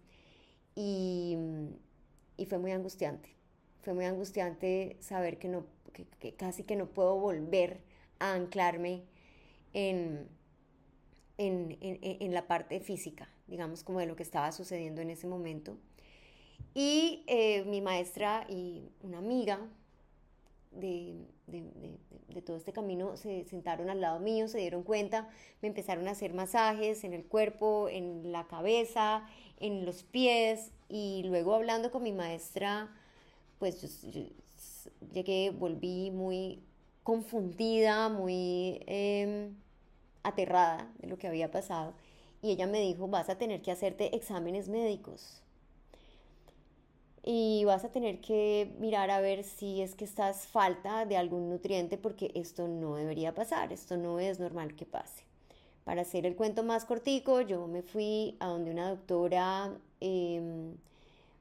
y, 0.75 1.38
y 2.38 2.45
fue 2.45 2.57
muy 2.57 2.71
angustiante. 2.71 3.29
Fue 3.81 3.93
muy 3.93 4.05
angustiante 4.05 4.97
saber 5.00 5.38
que, 5.38 5.47
no, 5.47 5.65
que, 5.93 6.33
casi 6.33 6.63
que 6.63 6.75
no 6.75 6.88
puedo 6.88 7.17
volver 7.19 7.81
a 8.19 8.33
anclarme 8.33 9.03
en, 9.74 10.27
en, 11.38 11.77
en, 11.81 12.00
en 12.01 12.33
la 12.33 12.47
parte 12.47 12.79
física, 12.79 13.29
digamos, 13.48 13.84
como 13.84 14.00
de 14.00 14.06
lo 14.06 14.16
que 14.16 14.24
estaba 14.24 14.52
sucediendo 14.52 15.02
en 15.02 15.10
ese 15.10 15.28
momento. 15.28 15.78
Y 16.74 17.24
eh, 17.28 17.64
mi 17.66 17.82
maestra 17.82 18.46
y 18.50 18.90
una 19.02 19.20
amiga 19.20 19.60
de, 20.72 21.25
todo 22.46 22.58
este 22.58 22.74
camino 22.74 23.16
se 23.16 23.46
sentaron 23.46 23.90
al 23.90 24.02
lado 24.02 24.20
mío, 24.20 24.48
se 24.48 24.58
dieron 24.58 24.84
cuenta, 24.84 25.30
me 25.62 25.70
empezaron 25.70 26.08
a 26.08 26.12
hacer 26.12 26.34
masajes 26.34 27.04
en 27.04 27.14
el 27.14 27.24
cuerpo, 27.24 27.88
en 27.90 28.32
la 28.32 28.46
cabeza, 28.48 29.25
en 29.60 29.86
los 29.86 30.04
pies 30.04 30.72
y 30.90 31.24
luego 31.25 31.56
hablando 31.56 31.92
con 31.92 32.04
mi 32.04 32.12
maestra, 32.12 32.94
pues 33.58 34.06
llegué, 35.14 35.50
volví 35.52 36.12
muy 36.12 36.62
confundida, 37.04 38.10
muy 38.10 38.82
em, 38.86 39.56
aterrada 40.24 40.92
de 41.00 41.08
lo 41.08 41.18
que 41.18 41.28
había 41.28 41.52
pasado 41.52 41.94
y 42.46 42.52
ella 42.52 42.68
me 42.68 42.80
dijo, 42.80 43.08
vas 43.08 43.30
a 43.30 43.40
tener 43.40 43.64
que 43.64 43.72
hacerte 43.72 44.16
exámenes 44.16 44.70
médicos 44.70 45.42
y 47.24 47.66
vas 47.66 47.84
a 47.84 47.90
tener 47.90 48.22
que 48.22 48.75
mirar 48.80 49.10
a 49.10 49.20
ver 49.20 49.44
si 49.44 49.82
es 49.82 49.96
que 49.96 50.06
estás 50.06 50.46
falta 50.46 51.08
de 51.08 51.18
algún 51.18 51.50
nutriente 51.50 51.98
porque 51.98 52.32
esto 52.36 52.68
no 52.68 52.98
debería 52.98 53.34
pasar, 53.34 53.74
esto 53.74 53.98
no 53.98 54.20
es 54.20 54.40
normal 54.40 54.75
que 54.75 54.86
pase. 54.86 55.24
Para 55.86 56.04
hacer 56.04 56.28
el 56.28 56.36
cuento 56.36 56.64
más 56.64 56.86
cortico, 56.86 57.42
yo 57.42 57.66
me 57.66 57.82
fui 57.82 58.38
a 58.40 58.46
donde 58.48 58.70
una 58.70 58.92
doctora 58.92 59.75
em, 60.00 60.75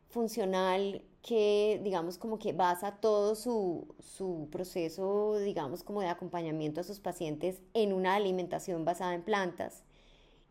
funcional 0.09 1.03
que, 1.21 1.81
digamos, 1.85 2.17
como 2.17 2.39
que 2.39 2.55
basa 2.55 2.93
todo 2.93 3.35
su, 3.35 3.95
su 3.99 4.49
proceso, 4.51 5.37
digamos, 5.39 5.83
como 5.83 6.01
de 6.01 6.09
acompañamiento 6.09 6.81
a 6.81 6.85
sus 6.85 6.99
pacientes 6.99 7.61
en 7.75 7.93
una 7.93 8.15
alimentación 8.15 8.87
basada 8.87 9.15
en 9.15 9.23
plantas 9.23 9.83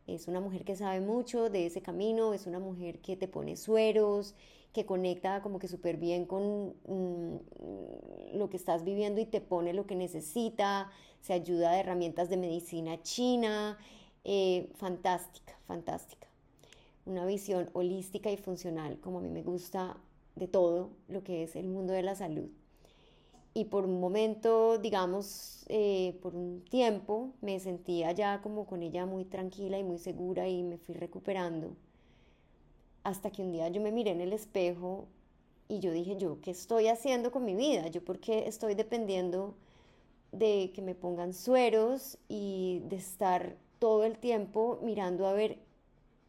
Es 0.08 0.28
una 0.28 0.42
mujer 0.42 0.66
que 0.66 0.76
sabe 0.76 1.00
mucho 1.00 1.50
de 1.50 1.66
ese 1.66 1.82
camino, 1.82 2.34
es 2.34 2.46
una 2.46 2.60
mujer 2.60 3.00
que 3.00 3.16
te 3.16 3.28
pone 3.28 3.56
sueros, 3.56 4.36
que 4.74 4.86
conecta 4.86 5.42
como 5.42 5.60
que 5.60 5.68
súper 5.68 5.98
bien 5.98 6.26
con 6.26 6.74
mm, 6.88 8.38
lo 8.38 8.50
que 8.50 8.58
estás 8.58 8.84
viviendo 8.84 9.22
y 9.22 9.26
te 9.26 9.40
pone 9.40 9.74
lo 9.74 9.86
que 9.86 9.96
necesita, 9.96 10.92
se 11.22 11.34
ayuda 11.34 11.72
de 11.72 11.80
herramientas 11.80 12.30
de 12.30 12.38
medicina 12.38 13.02
china, 13.02 13.78
eh, 14.24 14.70
fantástica, 14.76 15.58
fantástica. 15.68 16.28
Una 17.06 17.26
visión 17.26 17.70
holística 17.74 18.32
y 18.32 18.38
funcional, 18.38 19.00
como 19.00 19.20
a 19.20 19.22
mí 19.22 19.30
me 19.30 19.44
gusta 19.44 19.98
de 20.36 20.48
todo 20.48 20.92
lo 21.08 21.24
que 21.24 21.44
es 21.44 21.56
el 21.56 21.68
mundo 21.68 21.94
de 21.94 22.04
la 22.04 22.16
salud. 22.16 22.50
Y 23.54 23.66
por 23.66 23.86
un 23.86 24.00
momento, 24.00 24.78
digamos, 24.80 25.66
eh, 25.70 26.18
por 26.22 26.36
un 26.36 26.64
tiempo, 26.70 27.32
me 27.42 27.60
sentía 27.60 28.12
ya 28.12 28.42
como 28.42 28.66
con 28.66 28.82
ella 28.82 29.06
muy 29.06 29.26
tranquila 29.26 29.78
y 29.78 29.84
muy 29.84 30.00
segura 30.00 30.48
y 30.48 30.64
me 30.64 30.78
fui 30.78 30.96
recuperando 30.96 31.76
hasta 33.04 33.32
que 33.32 33.42
un 33.42 33.52
día 33.52 33.68
yo 33.70 33.82
me 33.82 33.92
miré 33.92 34.12
en 34.12 34.22
el 34.22 34.34
espejo 34.34 35.08
y 35.68 35.80
yo 35.80 35.92
dije, 35.92 36.18
yo, 36.18 36.40
¿qué 36.42 36.52
estoy 36.52 36.88
haciendo 36.88 37.32
con 37.32 37.46
mi 37.46 37.56
vida? 37.56 37.88
Yo, 37.88 38.04
¿por 38.04 38.20
qué 38.20 38.48
estoy 38.48 38.76
dependiendo 38.76 39.56
de 40.32 40.72
que 40.74 40.82
me 40.82 40.96
pongan 40.96 41.34
sueros 41.34 42.18
y 42.28 42.82
de 42.90 42.96
estar 42.98 43.56
todo 43.80 44.04
el 44.04 44.18
tiempo 44.18 44.80
mirando 44.82 45.28
a 45.28 45.34
ver 45.34 45.60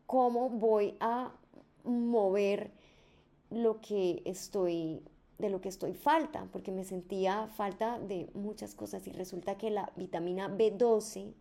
cómo 0.07 0.51
voy 0.51 0.97
a 1.01 1.33
mover 1.85 2.71
lo 3.51 3.81
que 3.81 4.23
estoy 4.25 5.03
de 5.45 5.51
lo 5.51 5.61
que 5.61 5.69
estoy 5.69 5.95
falta, 5.95 6.49
porque 6.53 6.73
me 6.73 6.85
sentía 6.85 7.47
falta 7.49 7.99
de 7.99 8.31
muchas 8.35 8.75
cosas. 8.75 9.07
Y 9.07 9.13
resulta 9.13 9.57
que 9.57 9.71
la 9.71 9.93
vitamina 9.97 10.49
B12 10.49 11.35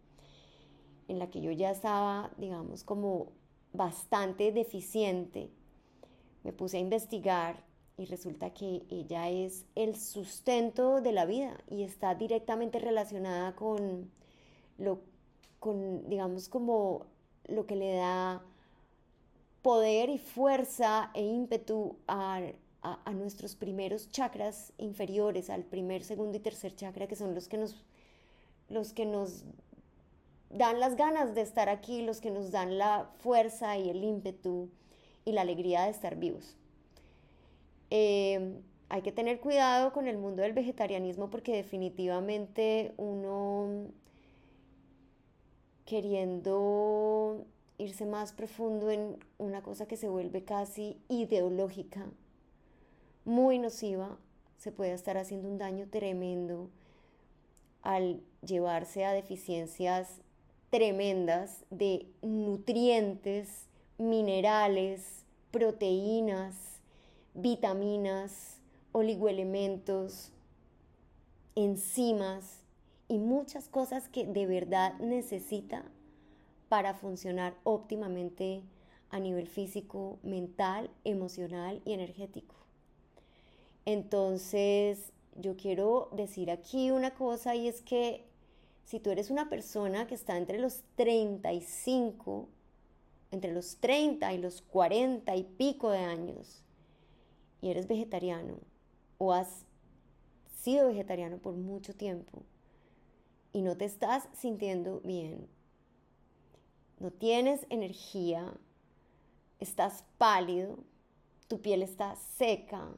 en 1.07 1.19
la 1.19 1.29
que 1.29 1.41
yo 1.41 1.51
ya 1.51 1.71
estaba, 1.71 2.31
digamos, 2.37 2.83
como 2.83 3.27
bastante 3.71 4.51
deficiente, 4.51 5.49
me 6.43 6.53
puse 6.53 6.77
a 6.77 6.79
investigar 6.81 7.63
y 7.97 8.05
resulta 8.05 8.49
que 8.53 8.83
ella 8.89 9.29
es 9.29 9.65
el 9.75 9.95
sustento 9.95 10.99
de 11.01 11.11
la 11.11 11.25
vida 11.25 11.57
y 11.69 11.83
está 11.83 12.15
directamente 12.15 12.79
relacionada 12.79 13.55
con 13.55 14.11
lo, 14.77 14.99
con, 15.59 16.09
digamos, 16.09 16.49
como 16.49 17.05
lo 17.45 17.65
que 17.65 17.75
le 17.75 17.95
da 17.95 18.43
poder 19.61 20.09
y 20.09 20.17
fuerza 20.17 21.11
e 21.13 21.23
ímpetu 21.23 21.95
a, 22.07 22.41
a, 22.83 23.13
nuestros 23.13 23.55
primeros 23.55 24.11
chakras 24.11 24.73
inferiores, 24.77 25.49
al 25.49 25.63
primer, 25.63 26.03
segundo 26.03 26.37
y 26.37 26.41
tercer 26.41 26.75
chakra, 26.75 27.07
que 27.07 27.15
son 27.15 27.33
los 27.33 27.47
que 27.47 27.57
nos, 27.57 27.83
los 28.67 28.91
que 28.91 29.05
nos 29.05 29.45
dan 30.49 30.79
las 30.79 30.95
ganas 30.97 31.33
de 31.33 31.41
estar 31.41 31.69
aquí, 31.69 32.01
los 32.01 32.19
que 32.19 32.29
nos 32.29 32.51
dan 32.51 32.77
la 32.77 33.09
fuerza 33.19 33.77
y 33.77 33.89
el 33.89 34.03
ímpetu 34.03 34.69
y 35.23 35.31
la 35.31 35.41
alegría 35.41 35.83
de 35.83 35.91
estar 35.91 36.17
vivos. 36.17 36.57
Eh, 37.89 38.59
hay 38.89 39.01
que 39.01 39.11
tener 39.11 39.39
cuidado 39.39 39.93
con 39.93 40.07
el 40.07 40.17
mundo 40.17 40.41
del 40.41 40.53
vegetarianismo 40.53 41.29
porque 41.29 41.55
definitivamente 41.55 42.93
uno 42.97 43.87
queriendo 45.85 47.45
irse 47.77 48.05
más 48.05 48.33
profundo 48.33 48.91
en 48.91 49.17
una 49.37 49.61
cosa 49.63 49.87
que 49.87 49.97
se 49.97 50.09
vuelve 50.09 50.43
casi 50.43 50.97
ideológica, 51.07 52.05
muy 53.25 53.59
nociva, 53.59 54.17
se 54.57 54.71
puede 54.71 54.93
estar 54.93 55.17
haciendo 55.17 55.49
un 55.49 55.57
daño 55.57 55.87
tremendo 55.89 56.69
al 57.81 58.21
llevarse 58.45 59.05
a 59.05 59.11
deficiencias 59.11 60.21
tremendas 60.69 61.65
de 61.69 62.07
nutrientes, 62.21 63.67
minerales, 63.97 65.23
proteínas, 65.51 66.55
vitaminas, 67.33 68.57
oligoelementos, 68.91 70.31
enzimas 71.55 72.63
y 73.07 73.19
muchas 73.19 73.67
cosas 73.67 74.07
que 74.09 74.25
de 74.25 74.47
verdad 74.47 74.97
necesita 74.99 75.83
para 76.69 76.95
funcionar 76.95 77.53
óptimamente 77.63 78.63
a 79.09 79.19
nivel 79.19 79.47
físico, 79.47 80.17
mental, 80.23 80.89
emocional 81.03 81.81
y 81.85 81.93
energético. 81.93 82.62
Entonces, 83.85 85.11
yo 85.35 85.57
quiero 85.57 86.09
decir 86.13 86.51
aquí 86.51 86.91
una 86.91 87.13
cosa 87.13 87.55
y 87.55 87.67
es 87.67 87.81
que 87.81 88.25
si 88.85 88.99
tú 88.99 89.11
eres 89.11 89.29
una 89.29 89.49
persona 89.49 90.07
que 90.07 90.15
está 90.15 90.37
entre 90.37 90.59
los 90.59 90.83
35, 90.95 92.47
entre 93.31 93.51
los 93.51 93.77
30 93.77 94.33
y 94.33 94.37
los 94.37 94.61
40 94.61 95.35
y 95.35 95.43
pico 95.43 95.89
de 95.89 95.99
años, 95.99 96.63
y 97.61 97.69
eres 97.69 97.87
vegetariano, 97.87 98.57
o 99.17 99.33
has 99.33 99.65
sido 100.61 100.87
vegetariano 100.87 101.37
por 101.37 101.55
mucho 101.55 101.95
tiempo, 101.95 102.43
y 103.53 103.61
no 103.61 103.77
te 103.77 103.85
estás 103.85 104.27
sintiendo 104.33 104.99
bien, 105.01 105.47
no 106.99 107.11
tienes 107.11 107.65
energía, 107.69 108.53
estás 109.59 110.03
pálido, 110.17 110.77
tu 111.47 111.61
piel 111.61 111.83
está 111.83 112.15
seca, 112.15 112.93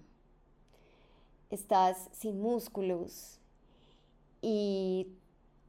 estás 1.55 2.09
sin 2.13 2.39
músculos 2.39 3.39
y 4.41 5.07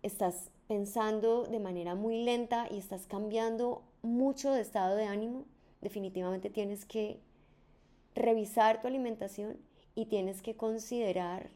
estás 0.03 0.51
pensando 0.69 1.45
de 1.45 1.61
manera 1.61 1.95
muy 1.95 2.25
lenta 2.25 2.67
y 2.71 2.79
estás 2.79 3.07
cambiando 3.07 3.83
mucho 4.03 4.53
de 4.53 4.61
estado 4.61 4.97
de 4.97 5.07
ánimo, 5.07 5.45
definitivamente 5.81 6.51
tienes 6.51 6.85
que 6.85 7.19
revisar 8.15 8.81
tu 8.81 8.89
alimentación 8.89 9.57
y 9.95 10.07
tienes 10.07 10.43
que 10.43 10.57
considerar 10.57 11.51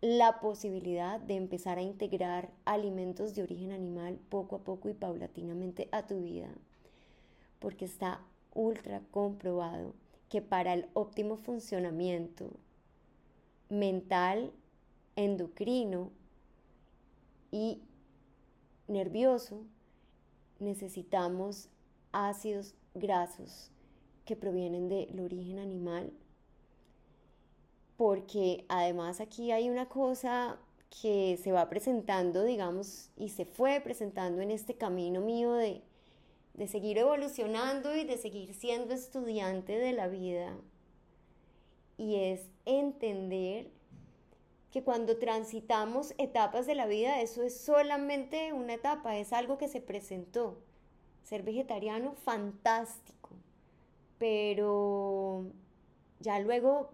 la 0.00 0.40
posibilidad 0.40 1.20
de 1.20 1.36
empezar 1.36 1.78
a 1.78 1.82
integrar 1.82 2.50
alimentos 2.64 3.34
de 3.34 3.42
origen 3.42 3.72
animal 3.72 4.18
poco 4.28 4.56
a 4.56 4.64
poco 4.64 4.88
y 4.88 4.94
paulatinamente 4.94 5.88
a 5.92 6.06
tu 6.06 6.20
vida, 6.20 6.48
porque 7.60 7.84
está 7.84 8.20
ultra 8.54 9.02
comprobado 9.10 9.94
que 10.28 10.42
para 10.42 10.74
el 10.74 10.86
óptimo 10.94 11.36
funcionamiento 11.36 12.50
mental, 13.68 14.52
endocrino 15.16 16.10
y 17.50 17.82
nervioso, 18.88 19.64
necesitamos 20.58 21.68
ácidos 22.12 22.74
grasos 22.94 23.70
que 24.24 24.36
provienen 24.36 24.88
del 24.88 25.20
origen 25.20 25.58
animal, 25.58 26.12
porque 27.96 28.64
además 28.68 29.20
aquí 29.20 29.52
hay 29.52 29.70
una 29.70 29.88
cosa 29.88 30.58
que 31.02 31.38
se 31.42 31.52
va 31.52 31.68
presentando, 31.68 32.44
digamos, 32.44 33.10
y 33.16 33.30
se 33.30 33.44
fue 33.44 33.80
presentando 33.80 34.40
en 34.42 34.50
este 34.50 34.74
camino 34.74 35.20
mío 35.20 35.52
de, 35.54 35.82
de 36.54 36.68
seguir 36.68 36.98
evolucionando 36.98 37.94
y 37.96 38.04
de 38.04 38.18
seguir 38.18 38.54
siendo 38.54 38.94
estudiante 38.94 39.78
de 39.78 39.92
la 39.92 40.08
vida, 40.08 40.56
y 41.96 42.16
es 42.16 42.50
entender 42.64 43.70
que 44.70 44.82
cuando 44.82 45.18
transitamos 45.18 46.14
etapas 46.18 46.66
de 46.66 46.74
la 46.74 46.86
vida, 46.86 47.20
eso 47.20 47.42
es 47.42 47.58
solamente 47.58 48.52
una 48.52 48.74
etapa, 48.74 49.16
es 49.16 49.32
algo 49.32 49.56
que 49.58 49.68
se 49.68 49.80
presentó. 49.80 50.58
Ser 51.22 51.42
vegetariano, 51.42 52.12
fantástico, 52.12 53.30
pero 54.18 55.46
ya 56.20 56.38
luego 56.40 56.90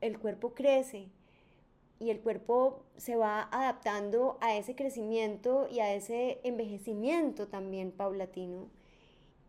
el 0.00 0.18
cuerpo 0.18 0.54
crece 0.54 1.08
y 1.98 2.10
el 2.10 2.20
cuerpo 2.20 2.84
se 2.96 3.16
va 3.16 3.48
adaptando 3.52 4.38
a 4.40 4.56
ese 4.56 4.74
crecimiento 4.74 5.68
y 5.70 5.80
a 5.80 5.92
ese 5.92 6.40
envejecimiento 6.44 7.48
también 7.48 7.92
paulatino 7.92 8.68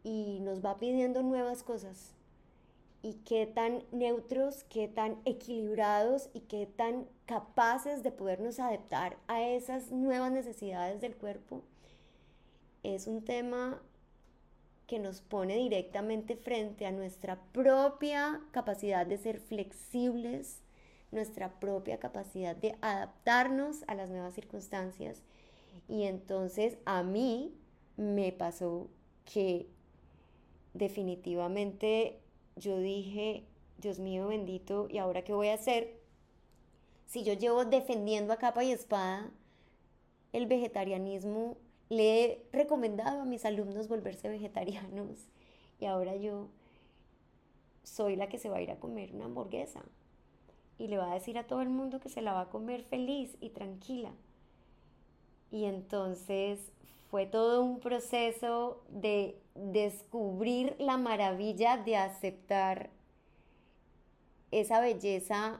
y 0.04 0.40
nos 0.42 0.66
va 0.66 0.78
pidiendo 0.78 1.24
nuevas 1.24 1.64
cosas 1.64 2.16
y 3.04 3.16
qué 3.26 3.48
tan 3.48 3.84
neutros, 3.92 4.64
qué 4.66 4.88
tan 4.88 5.18
equilibrados 5.26 6.30
y 6.34 6.42
qué 6.42 6.68
tan 6.68 7.08
capaces 7.26 8.04
de 8.04 8.12
podernos 8.12 8.60
adaptar 8.60 9.18
a 9.28 9.42
esas 9.42 9.92
nuevas 9.92 10.32
necesidades 10.32 11.02
del 11.02 11.16
cuerpo, 11.16 11.64
es 12.84 13.08
un 13.08 13.24
tema 13.24 13.82
que 14.88 15.00
nos 15.00 15.22
pone 15.22 15.56
directamente 15.56 16.36
frente 16.36 16.86
a 16.86 16.92
nuestra 16.92 17.40
propia 17.54 18.42
capacidad 18.52 19.06
de 19.06 19.18
ser 19.18 19.40
flexibles, 19.40 20.60
nuestra 21.12 21.60
propia 21.60 22.00
capacidad 22.00 22.56
de 22.56 22.76
adaptarnos 22.82 23.84
a 23.88 23.96
las 23.96 24.10
nuevas 24.10 24.34
circunstancias. 24.34 25.24
Y 25.88 26.04
entonces 26.04 26.78
a 26.86 27.04
mí 27.04 27.54
me 27.98 28.32
pasó 28.32 28.90
que 29.26 29.68
definitivamente 30.74 32.21
yo 32.62 32.78
dije, 32.78 33.44
Dios 33.80 34.00
mío 34.00 34.28
bendito, 34.28 34.88
¿y 34.90 35.00
ahora 35.00 35.24
qué 35.24 35.34
voy 35.34 35.50
a 35.50 35.56
hacer? 35.56 36.00
Si 37.08 37.24
yo 37.24 37.34
llevo 37.34 37.66
defendiendo 37.66 38.32
a 38.32 38.38
capa 38.38 38.64
y 38.64 38.72
espada 38.72 39.30
el 40.32 40.46
vegetarianismo 40.46 41.58
le 41.90 42.24
he 42.24 42.46
recomendado 42.54 43.22
a 43.22 43.26
mis 43.26 43.44
alumnos 43.44 43.90
volverse 43.90 44.30
vegetarianos 44.30 45.28
y 45.80 45.86
ahora 45.86 46.16
yo 46.16 46.48
soy 47.84 48.16
la 48.16 48.30
que 48.30 48.38
se 48.38 48.50
va 48.50 48.58
a 48.58 48.62
ir 48.62 48.72
a 48.72 48.80
comer 48.80 49.14
una 49.14 49.26
hamburguesa 49.26 49.82
y 50.78 50.88
le 50.88 50.98
va 50.98 51.12
a 51.12 51.16
decir 51.16 51.38
a 51.38 51.48
todo 51.48 51.62
el 51.62 51.70
mundo 51.70 52.00
que 52.00 52.10
se 52.10 52.22
la 52.22 52.34
va 52.34 52.42
a 52.42 52.50
comer 52.50 52.84
feliz 52.84 53.36
y 53.42 53.50
tranquila. 53.50 54.12
Y 55.52 55.66
entonces 55.66 56.72
fue 57.12 57.26
todo 57.26 57.62
un 57.62 57.82
proceso 57.82 58.82
de 58.88 59.38
descubrir 59.54 60.78
la 60.80 60.96
maravilla 60.96 61.76
de 61.76 61.98
aceptar 61.98 62.90
esa 64.50 64.80
belleza 64.80 65.60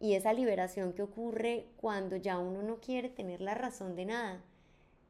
y 0.00 0.14
esa 0.14 0.32
liberación 0.32 0.92
que 0.94 1.02
ocurre 1.02 1.68
cuando 1.76 2.16
ya 2.16 2.38
uno 2.38 2.62
no 2.62 2.80
quiere 2.80 3.08
tener 3.08 3.40
la 3.40 3.54
razón 3.54 3.94
de 3.94 4.06
nada, 4.06 4.42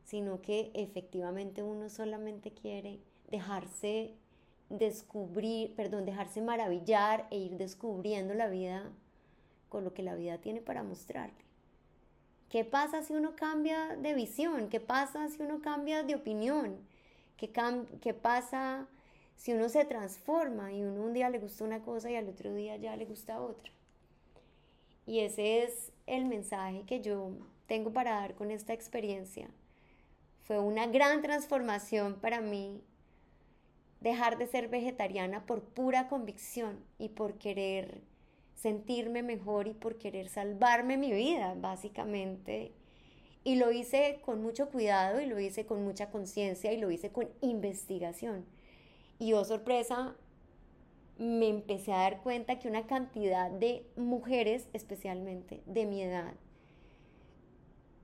sino 0.05 0.43
que 0.43 0.71
efectivamente 0.75 1.63
uno 1.63 1.89
solamente 1.89 2.53
quiere 2.53 3.01
dejarse 3.31 4.13
descubrir, 4.69 5.75
perdón, 5.75 6.05
dejarse 6.05 6.43
maravillar 6.43 7.27
e 7.31 7.39
ir 7.39 7.57
descubriendo 7.57 8.35
la 8.35 8.49
vida 8.49 8.93
con 9.71 9.83
lo 9.83 9.95
que 9.95 10.03
la 10.03 10.15
vida 10.15 10.37
tiene 10.39 10.61
para 10.61 10.83
mostrarle. 10.83 11.48
¿Qué 12.49 12.65
pasa 12.65 13.03
si 13.03 13.13
uno 13.13 13.37
cambia 13.37 13.97
de 13.97 14.15
visión? 14.15 14.69
¿Qué 14.69 14.81
pasa 14.81 15.29
si 15.29 15.43
uno 15.43 15.61
cambia 15.61 16.03
de 16.03 16.15
opinión? 16.15 16.79
¿Qué, 17.37 17.51
¿Qué, 18.01 18.15
pasa 18.15 18.87
si 19.37 19.53
uno 19.53 19.69
se 19.69 19.85
transforma 19.85 20.73
y 20.73 20.83
uno 20.83 21.03
un 21.03 21.13
día 21.13 21.29
le 21.29 21.39
gusta 21.39 21.65
una 21.65 21.83
cosa 21.83 22.11
y 22.11 22.17
al 22.17 22.29
otro 22.29 22.55
día 22.55 22.77
ya 22.77 22.97
le 22.97 23.05
gusta 23.05 23.41
otra? 23.41 23.71
Y 25.07 25.21
ese 25.21 25.63
es 25.63 25.93
el 26.07 26.25
mensaje 26.25 26.85
que 26.87 27.01
yo 27.01 27.33
tengo 27.67 27.93
para 27.93 28.13
dar 28.13 28.35
con 28.35 28.51
esta 28.51 28.73
experiencia. 28.73 29.49
Fue 30.45 30.59
una 30.59 30.87
gran 30.87 31.21
transformación 31.21 32.15
para 32.15 32.41
mí 32.41 32.83
dejar 34.01 34.39
de 34.39 34.47
ser 34.47 34.69
vegetariana 34.69 35.45
por 35.45 35.63
pura 35.63 36.09
convicción 36.09 36.83
y 36.99 37.11
por 37.11 37.35
querer 37.35 38.01
sentirme 38.59 39.23
mejor 39.23 39.69
y 39.69 39.75
por 39.75 39.99
querer 39.99 40.29
salvarme 40.29 40.97
mi 40.97 41.13
vida, 41.13 41.55
básicamente. 41.57 42.73
Y 43.45 43.55
lo 43.55 43.71
hice 43.71 44.21
con 44.25 44.43
mucho 44.43 44.69
cuidado 44.69 45.21
y 45.21 45.27
lo 45.27 45.39
hice 45.39 45.65
con 45.65 45.85
mucha 45.85 46.11
conciencia 46.11 46.73
y 46.73 46.79
lo 46.79 46.91
hice 46.91 47.11
con 47.11 47.29
investigación. 47.41 48.45
Y 49.19 49.33
oh 49.33 49.45
sorpresa, 49.45 50.17
me 51.19 51.49
empecé 51.49 51.93
a 51.93 51.99
dar 51.99 52.23
cuenta 52.23 52.59
que 52.59 52.69
una 52.69 52.87
cantidad 52.87 53.51
de 53.51 53.87
mujeres, 53.97 54.69
especialmente 54.73 55.63
de 55.67 55.87
mi 55.87 56.03
edad, 56.03 56.35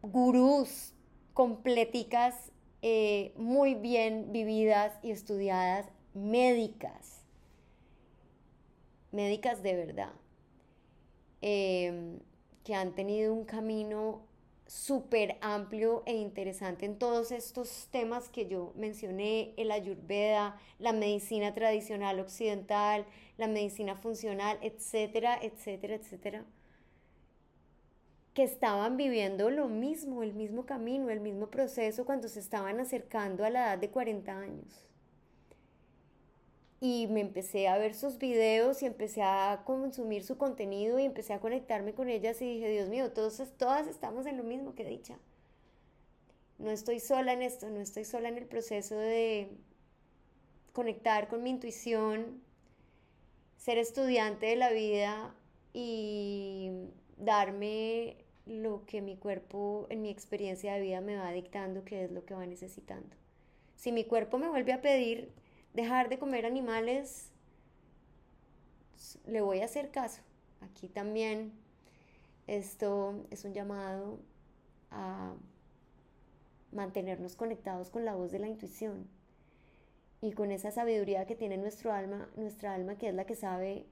gurús 0.03 0.95
completicas, 1.33 2.53
eh, 2.83 3.33
muy 3.37 3.75
bien 3.75 4.31
vividas 4.33 4.93
y 5.03 5.11
estudiadas, 5.11 5.87
médicas, 6.13 7.25
médicas 9.11 9.63
de 9.63 9.75
verdad, 9.75 10.13
Em, 11.47 12.21
que 12.65 12.75
han 12.75 12.95
tenido 12.95 13.35
un 13.35 13.45
camino 13.45 14.23
súper 14.67 15.37
amplio 15.43 16.03
e 16.07 16.15
interesante 16.17 16.87
en 16.87 16.99
todos 16.99 17.31
estos 17.33 17.89
temas 17.91 18.31
que 18.31 18.47
yo 18.47 18.73
mencioné, 18.77 19.53
el 19.59 19.71
ayurveda, 19.71 20.59
la 20.79 20.95
medicina 20.95 21.53
tradicional 21.53 22.19
occidental, 22.19 23.05
la 23.37 23.47
medicina 23.47 23.95
funcional, 23.95 24.59
etcétera, 24.63 25.39
etcétera, 25.43 25.97
etcétera, 25.97 26.45
que 28.33 28.45
estaban 28.45 28.97
viviendo 28.97 29.51
lo 29.51 29.69
mismo, 29.69 30.23
el 30.23 30.33
mismo 30.33 30.65
camino, 30.65 31.11
el 31.11 31.21
mismo 31.21 31.49
proceso 31.49 32.07
cuando 32.07 32.29
se 32.29 32.41
estaban 32.41 32.81
acercando 32.81 33.45
a 33.45 33.51
la 33.51 33.65
edad 33.67 33.79
de 33.79 33.91
40 33.91 34.33
años 34.33 34.94
y 36.81 37.07
me 37.09 37.21
empecé 37.21 37.69
a 37.69 37.79
ver 37.79 37.95
sus 37.95 38.19
videos 38.19 38.83
y 38.83 38.87
empecé 38.87 39.23
a 39.23 39.63
consumir 39.65 40.25
su 40.25 40.37
contenido 40.37 40.99
y 40.99 41.05
empecé 41.05 41.33
a 41.33 41.41
conectarme 41.41 41.95
con 41.95 42.09
ellas 42.09 42.41
y 42.43 42.55
dije, 42.55 42.69
Dios 42.69 42.89
mío, 42.89 43.13
todos, 43.13 43.41
todas 43.57 43.87
estamos 43.87 44.27
en 44.27 44.37
lo 44.37 44.45
mismo 44.45 44.75
que 44.75 44.85
dicha. 44.85 45.19
No 46.59 46.71
estoy 46.71 47.01
sola 47.01 47.33
en 47.33 47.43
esto, 47.43 47.69
no 47.71 47.81
estoy 47.81 48.05
sola 48.05 48.29
en 48.29 48.39
el 48.39 48.47
proceso 48.47 48.97
de 48.97 49.49
conectar 50.73 51.29
con 51.29 51.43
mi 51.43 51.51
intuición, 51.51 52.43
ser 53.57 53.79
estudiante 53.79 54.47
de 54.47 54.57
la 54.57 54.71
vida 54.71 55.35
y 55.73 56.71
darme 57.17 58.19
lo 58.47 58.85
que 58.85 59.01
mi 59.01 59.17
cuerpo 59.17 59.87
en 59.89 60.03
mi 60.03 60.11
experiencia 60.11 60.75
de 60.75 60.81
vida 60.81 61.01
me 61.01 61.17
va 61.17 61.33
dictando, 61.33 61.85
que 61.85 62.05
es 62.05 62.13
lo 62.13 62.25
que 62.25 62.35
va 62.35 62.45
necesitando. 62.47 63.17
Si 63.77 63.91
mi 63.91 64.05
cuerpo 64.05 64.39
me 64.39 64.49
vuelve 64.49 64.73
a 64.73 64.83
pedir 64.83 65.33
dejar 65.75 66.09
de 66.09 66.19
comer 66.19 66.47
animales, 66.47 67.31
le 69.27 69.41
voy 69.41 69.61
a 69.61 69.67
hacer 69.67 69.91
caso. 69.91 70.23
Aquí 70.61 70.89
también 70.89 71.53
esto 72.47 73.27
es 73.31 73.45
un 73.45 73.53
llamado 73.53 74.19
a 74.91 75.35
mantenernos 76.73 77.37
conectados 77.37 77.91
con 77.91 78.05
la 78.05 78.15
voz 78.15 78.33
de 78.33 78.39
la 78.39 78.49
intuición 78.49 79.09
y 80.21 80.33
con 80.33 80.51
esa 80.51 80.71
sabiduría 80.71 81.27
que 81.27 81.37
tiene 81.37 81.57
nuestro 81.57 81.93
alma, 81.93 82.29
nuestra 82.37 82.75
alma 82.75 82.97
que 82.97 83.09
es 83.09 83.15
la 83.15 83.27
que 83.27 83.35
sabe 83.35 83.87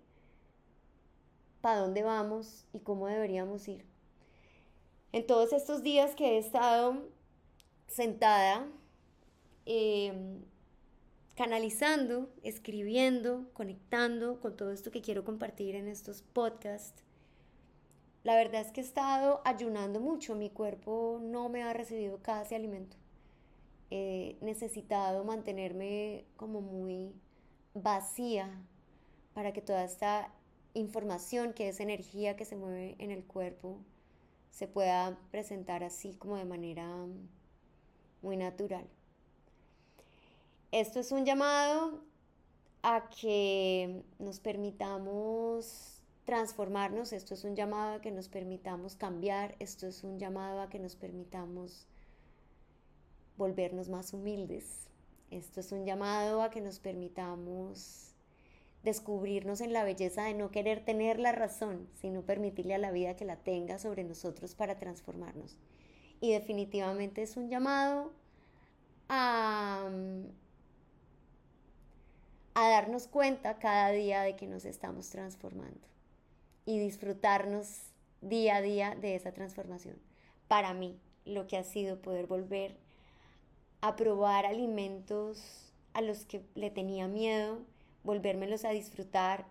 para 1.60 1.80
dónde 1.80 2.02
vamos 2.02 2.64
y 2.72 2.80
cómo 2.80 3.06
deberíamos 3.06 3.68
ir. 3.68 3.84
En 5.12 5.26
todos 5.26 5.52
estos 5.52 5.82
días 5.82 6.14
que 6.14 6.36
he 6.36 6.38
estado 6.38 7.08
sentada, 7.86 8.66
eh, 9.66 10.40
canalizando, 11.34 12.28
escribiendo, 12.42 13.50
conectando 13.54 14.40
con 14.40 14.56
todo 14.56 14.72
esto 14.72 14.90
que 14.90 15.00
quiero 15.00 15.24
compartir 15.24 15.74
en 15.74 15.88
estos 15.88 16.22
podcasts. 16.22 17.02
La 18.22 18.36
verdad 18.36 18.60
es 18.60 18.70
que 18.70 18.80
he 18.80 18.84
estado 18.84 19.40
ayunando 19.44 19.98
mucho, 19.98 20.36
mi 20.36 20.50
cuerpo 20.50 21.18
no 21.22 21.48
me 21.48 21.62
ha 21.62 21.72
recibido 21.72 22.18
casi 22.22 22.54
alimento. 22.54 22.96
He 23.90 24.36
necesitado 24.40 25.24
mantenerme 25.24 26.24
como 26.36 26.60
muy 26.60 27.12
vacía 27.74 28.62
para 29.34 29.52
que 29.52 29.60
toda 29.60 29.84
esta 29.84 30.32
información, 30.74 31.52
que 31.52 31.68
es 31.68 31.80
energía 31.80 32.36
que 32.36 32.44
se 32.44 32.56
mueve 32.56 32.94
en 32.98 33.10
el 33.10 33.24
cuerpo, 33.24 33.78
se 34.50 34.68
pueda 34.68 35.18
presentar 35.30 35.82
así 35.82 36.14
como 36.14 36.36
de 36.36 36.44
manera 36.44 36.86
muy 38.20 38.36
natural. 38.36 38.86
Esto 40.72 41.00
es 41.00 41.12
un 41.12 41.26
llamado 41.26 42.00
a 42.82 43.10
que 43.10 44.02
nos 44.18 44.40
permitamos 44.40 46.00
transformarnos, 46.24 47.12
esto 47.12 47.34
es 47.34 47.44
un 47.44 47.54
llamado 47.54 47.96
a 47.96 48.00
que 48.00 48.10
nos 48.10 48.30
permitamos 48.30 48.96
cambiar, 48.96 49.54
esto 49.58 49.86
es 49.86 50.02
un 50.02 50.18
llamado 50.18 50.62
a 50.62 50.70
que 50.70 50.78
nos 50.78 50.96
permitamos 50.96 51.86
volvernos 53.36 53.90
más 53.90 54.14
humildes, 54.14 54.88
esto 55.30 55.60
es 55.60 55.72
un 55.72 55.84
llamado 55.84 56.40
a 56.40 56.48
que 56.48 56.62
nos 56.62 56.78
permitamos 56.78 58.14
descubrirnos 58.82 59.60
en 59.60 59.74
la 59.74 59.84
belleza 59.84 60.24
de 60.24 60.32
no 60.32 60.50
querer 60.50 60.86
tener 60.86 61.20
la 61.20 61.32
razón, 61.32 61.86
sino 62.00 62.22
permitirle 62.22 62.74
a 62.74 62.78
la 62.78 62.92
vida 62.92 63.14
que 63.14 63.26
la 63.26 63.36
tenga 63.36 63.78
sobre 63.78 64.04
nosotros 64.04 64.54
para 64.54 64.78
transformarnos. 64.78 65.58
Y 66.22 66.32
definitivamente 66.32 67.20
es 67.20 67.36
un 67.36 67.50
llamado 67.50 68.10
a 69.10 69.90
a 72.54 72.68
darnos 72.68 73.06
cuenta 73.06 73.58
cada 73.58 73.90
día 73.90 74.22
de 74.22 74.36
que 74.36 74.46
nos 74.46 74.64
estamos 74.64 75.08
transformando 75.08 75.80
y 76.66 76.78
disfrutarnos 76.78 77.80
día 78.20 78.56
a 78.56 78.62
día 78.62 78.94
de 78.94 79.14
esa 79.14 79.32
transformación. 79.32 79.96
Para 80.48 80.74
mí, 80.74 80.98
lo 81.24 81.46
que 81.46 81.56
ha 81.56 81.64
sido 81.64 82.00
poder 82.00 82.26
volver 82.26 82.76
a 83.80 83.96
probar 83.96 84.46
alimentos 84.46 85.72
a 85.94 86.02
los 86.02 86.24
que 86.24 86.42
le 86.54 86.70
tenía 86.70 87.08
miedo, 87.08 87.58
volvérmelos 88.04 88.64
a 88.64 88.70
disfrutar, 88.70 89.46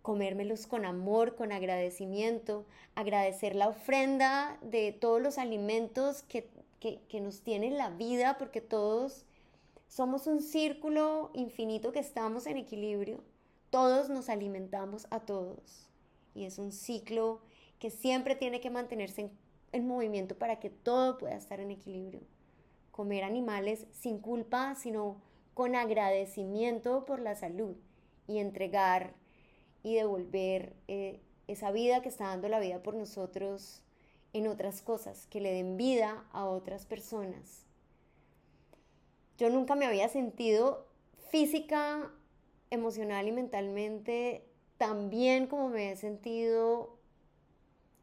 comérmelos 0.00 0.66
con 0.66 0.84
amor, 0.84 1.36
con 1.36 1.52
agradecimiento, 1.52 2.64
agradecer 2.94 3.54
la 3.54 3.68
ofrenda 3.68 4.58
de 4.62 4.92
todos 4.92 5.20
los 5.20 5.38
alimentos 5.38 6.22
que, 6.22 6.48
que, 6.80 7.00
que 7.08 7.20
nos 7.20 7.42
tiene 7.42 7.70
la 7.70 7.90
vida, 7.90 8.36
porque 8.38 8.60
todos 8.60 9.24
somos 9.92 10.26
un 10.26 10.40
círculo 10.40 11.30
infinito 11.34 11.92
que 11.92 11.98
estamos 11.98 12.46
en 12.46 12.56
equilibrio. 12.56 13.22
Todos 13.68 14.08
nos 14.08 14.30
alimentamos 14.30 15.06
a 15.10 15.20
todos. 15.20 15.86
Y 16.34 16.46
es 16.46 16.58
un 16.58 16.72
ciclo 16.72 17.42
que 17.78 17.90
siempre 17.90 18.34
tiene 18.34 18.62
que 18.62 18.70
mantenerse 18.70 19.30
en, 19.70 19.86
movimiento 19.86 20.38
para 20.38 20.58
que 20.60 20.70
todo 20.70 21.18
pueda 21.18 21.34
estar 21.34 21.60
en 21.60 21.70
equilibrio. 21.70 22.22
Comer 22.90 23.22
animales 23.22 23.86
sin 23.92 24.18
culpa, 24.18 24.74
sino 24.76 25.20
con 25.52 25.74
agradecimiento 25.74 27.04
por 27.04 27.20
la 27.20 27.34
salud 27.34 27.76
y 28.26 28.38
entregar 28.38 29.12
y 29.82 29.96
devolver 29.96 30.74
eh, 30.88 31.20
esa 31.48 31.70
vida 31.70 32.00
que 32.00 32.08
está 32.08 32.28
dando 32.28 32.48
la 32.48 32.60
vida 32.60 32.82
por 32.82 32.94
nosotros 32.94 33.82
en 34.32 34.46
otras 34.46 34.80
cosas, 34.80 35.26
que 35.26 35.42
le 35.42 35.52
den 35.52 35.76
vida 35.76 36.24
a 36.32 36.46
otras 36.46 36.86
personas. 36.86 37.66
Yo 39.38 39.50
nunca 39.50 39.74
me 39.74 39.86
había 39.86 40.08
sentido 40.08 40.86
física, 41.30 42.12
emocional 42.70 43.28
y 43.28 43.32
mentalmente 43.32 44.44
tan 44.78 45.10
bien 45.10 45.46
como 45.46 45.68
me 45.68 45.92
he 45.92 45.96
sentido, 45.96 46.96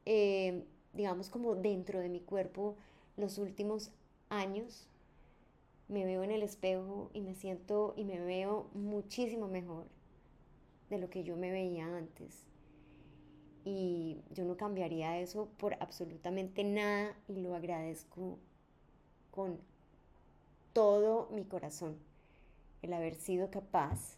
eh, 0.06 0.66
digamos, 0.94 1.30
como 1.30 1.56
dentro 1.56 2.00
de 2.00 2.10
mi 2.10 2.20
cuerpo 2.20 2.76
los 3.18 3.38
últimos 3.38 3.92
años. 4.30 4.88
Me 5.88 6.06
veo 6.06 6.24
en 6.24 6.32
el 6.32 6.44
espejo 6.44 7.10
y 7.14 7.22
me 7.22 7.36
siento 7.36 7.94
y 7.98 8.04
me 8.04 8.20
veo 8.20 8.70
muchísimo 8.74 9.48
mejor 9.48 9.88
de 10.90 11.00
lo 11.00 11.10
que 11.10 11.24
yo 11.24 11.36
me 11.36 11.52
veía 11.52 11.86
antes. 11.98 12.46
Y 13.66 14.22
yo 14.32 14.46
no 14.46 14.56
cambiaría 14.56 15.20
eso 15.20 15.50
por 15.58 15.76
absolutamente 15.80 16.64
nada 16.64 17.16
y 17.28 17.42
lo 17.42 17.56
agradezco 17.56 18.38
con 19.32 19.60
todo 20.80 21.28
mi 21.32 21.44
corazón. 21.44 21.98
El 22.82 22.94
haber 22.94 23.16
sido 23.16 23.52
capaz 23.52 24.16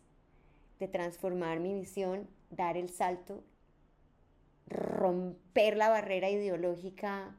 de 0.79 0.87
transformar 0.87 1.59
mi 1.59 1.73
visión, 1.73 2.29
dar 2.51 2.77
el 2.77 2.91
salto, 2.91 3.43
romper 4.67 5.75
la 5.75 5.89
barrera 5.89 6.29
ideológica, 6.29 7.35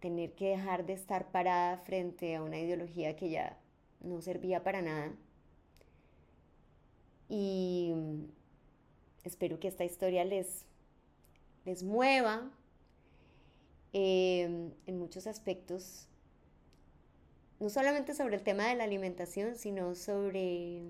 tener 0.00 0.32
que 0.32 0.48
dejar 0.48 0.86
de 0.86 0.94
estar 0.94 1.30
parada 1.30 1.76
frente 1.76 2.34
a 2.34 2.42
una 2.42 2.58
ideología 2.58 3.14
que 3.14 3.28
ya 3.28 3.58
no 4.00 4.22
servía 4.22 4.64
para 4.64 4.80
nada. 4.80 5.12
Y 7.28 7.92
espero 9.22 9.60
que 9.60 9.68
esta 9.68 9.84
historia 9.84 10.24
les, 10.24 10.64
les 11.66 11.82
mueva 11.82 12.50
em, 13.92 14.72
en 14.86 14.98
muchos 14.98 15.26
aspectos, 15.26 16.06
no 17.60 17.68
solamente 17.68 18.14
sobre 18.14 18.36
el 18.36 18.42
tema 18.42 18.68
de 18.68 18.74
la 18.74 18.84
alimentación, 18.84 19.54
sino 19.56 19.94
sobre, 19.94 20.82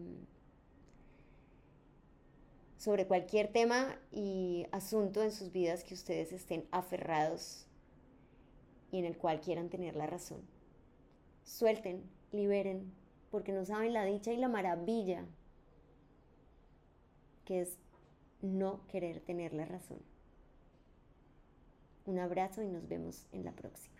sobre 2.78 3.06
cualquier 3.06 3.48
tema 3.48 3.98
y 4.12 4.66
asunto 4.70 5.22
en 5.22 5.32
sus 5.32 5.50
vidas 5.50 5.82
que 5.82 5.94
ustedes 5.94 6.32
estén 6.32 6.64
aferrados 6.70 7.66
y 8.92 8.98
en 8.98 9.04
el 9.04 9.18
cual 9.18 9.40
quieran 9.40 9.68
tener 9.68 9.96
la 9.96 10.06
razón. 10.06 10.40
Suelten, 11.42 12.08
liberen, 12.30 12.92
porque 13.32 13.52
no 13.52 13.64
saben 13.64 13.92
la 13.92 14.04
dicha 14.04 14.32
y 14.32 14.36
la 14.36 14.48
maravilla 14.48 15.24
que 17.44 17.62
es 17.62 17.78
no 18.42 18.86
querer 18.86 19.20
tener 19.20 19.52
la 19.54 19.64
razón. 19.64 19.98
Un 22.06 22.20
abrazo 22.20 22.62
y 22.62 22.68
nos 22.68 22.86
vemos 22.88 23.26
en 23.32 23.44
la 23.44 23.52
próxima. 23.52 23.99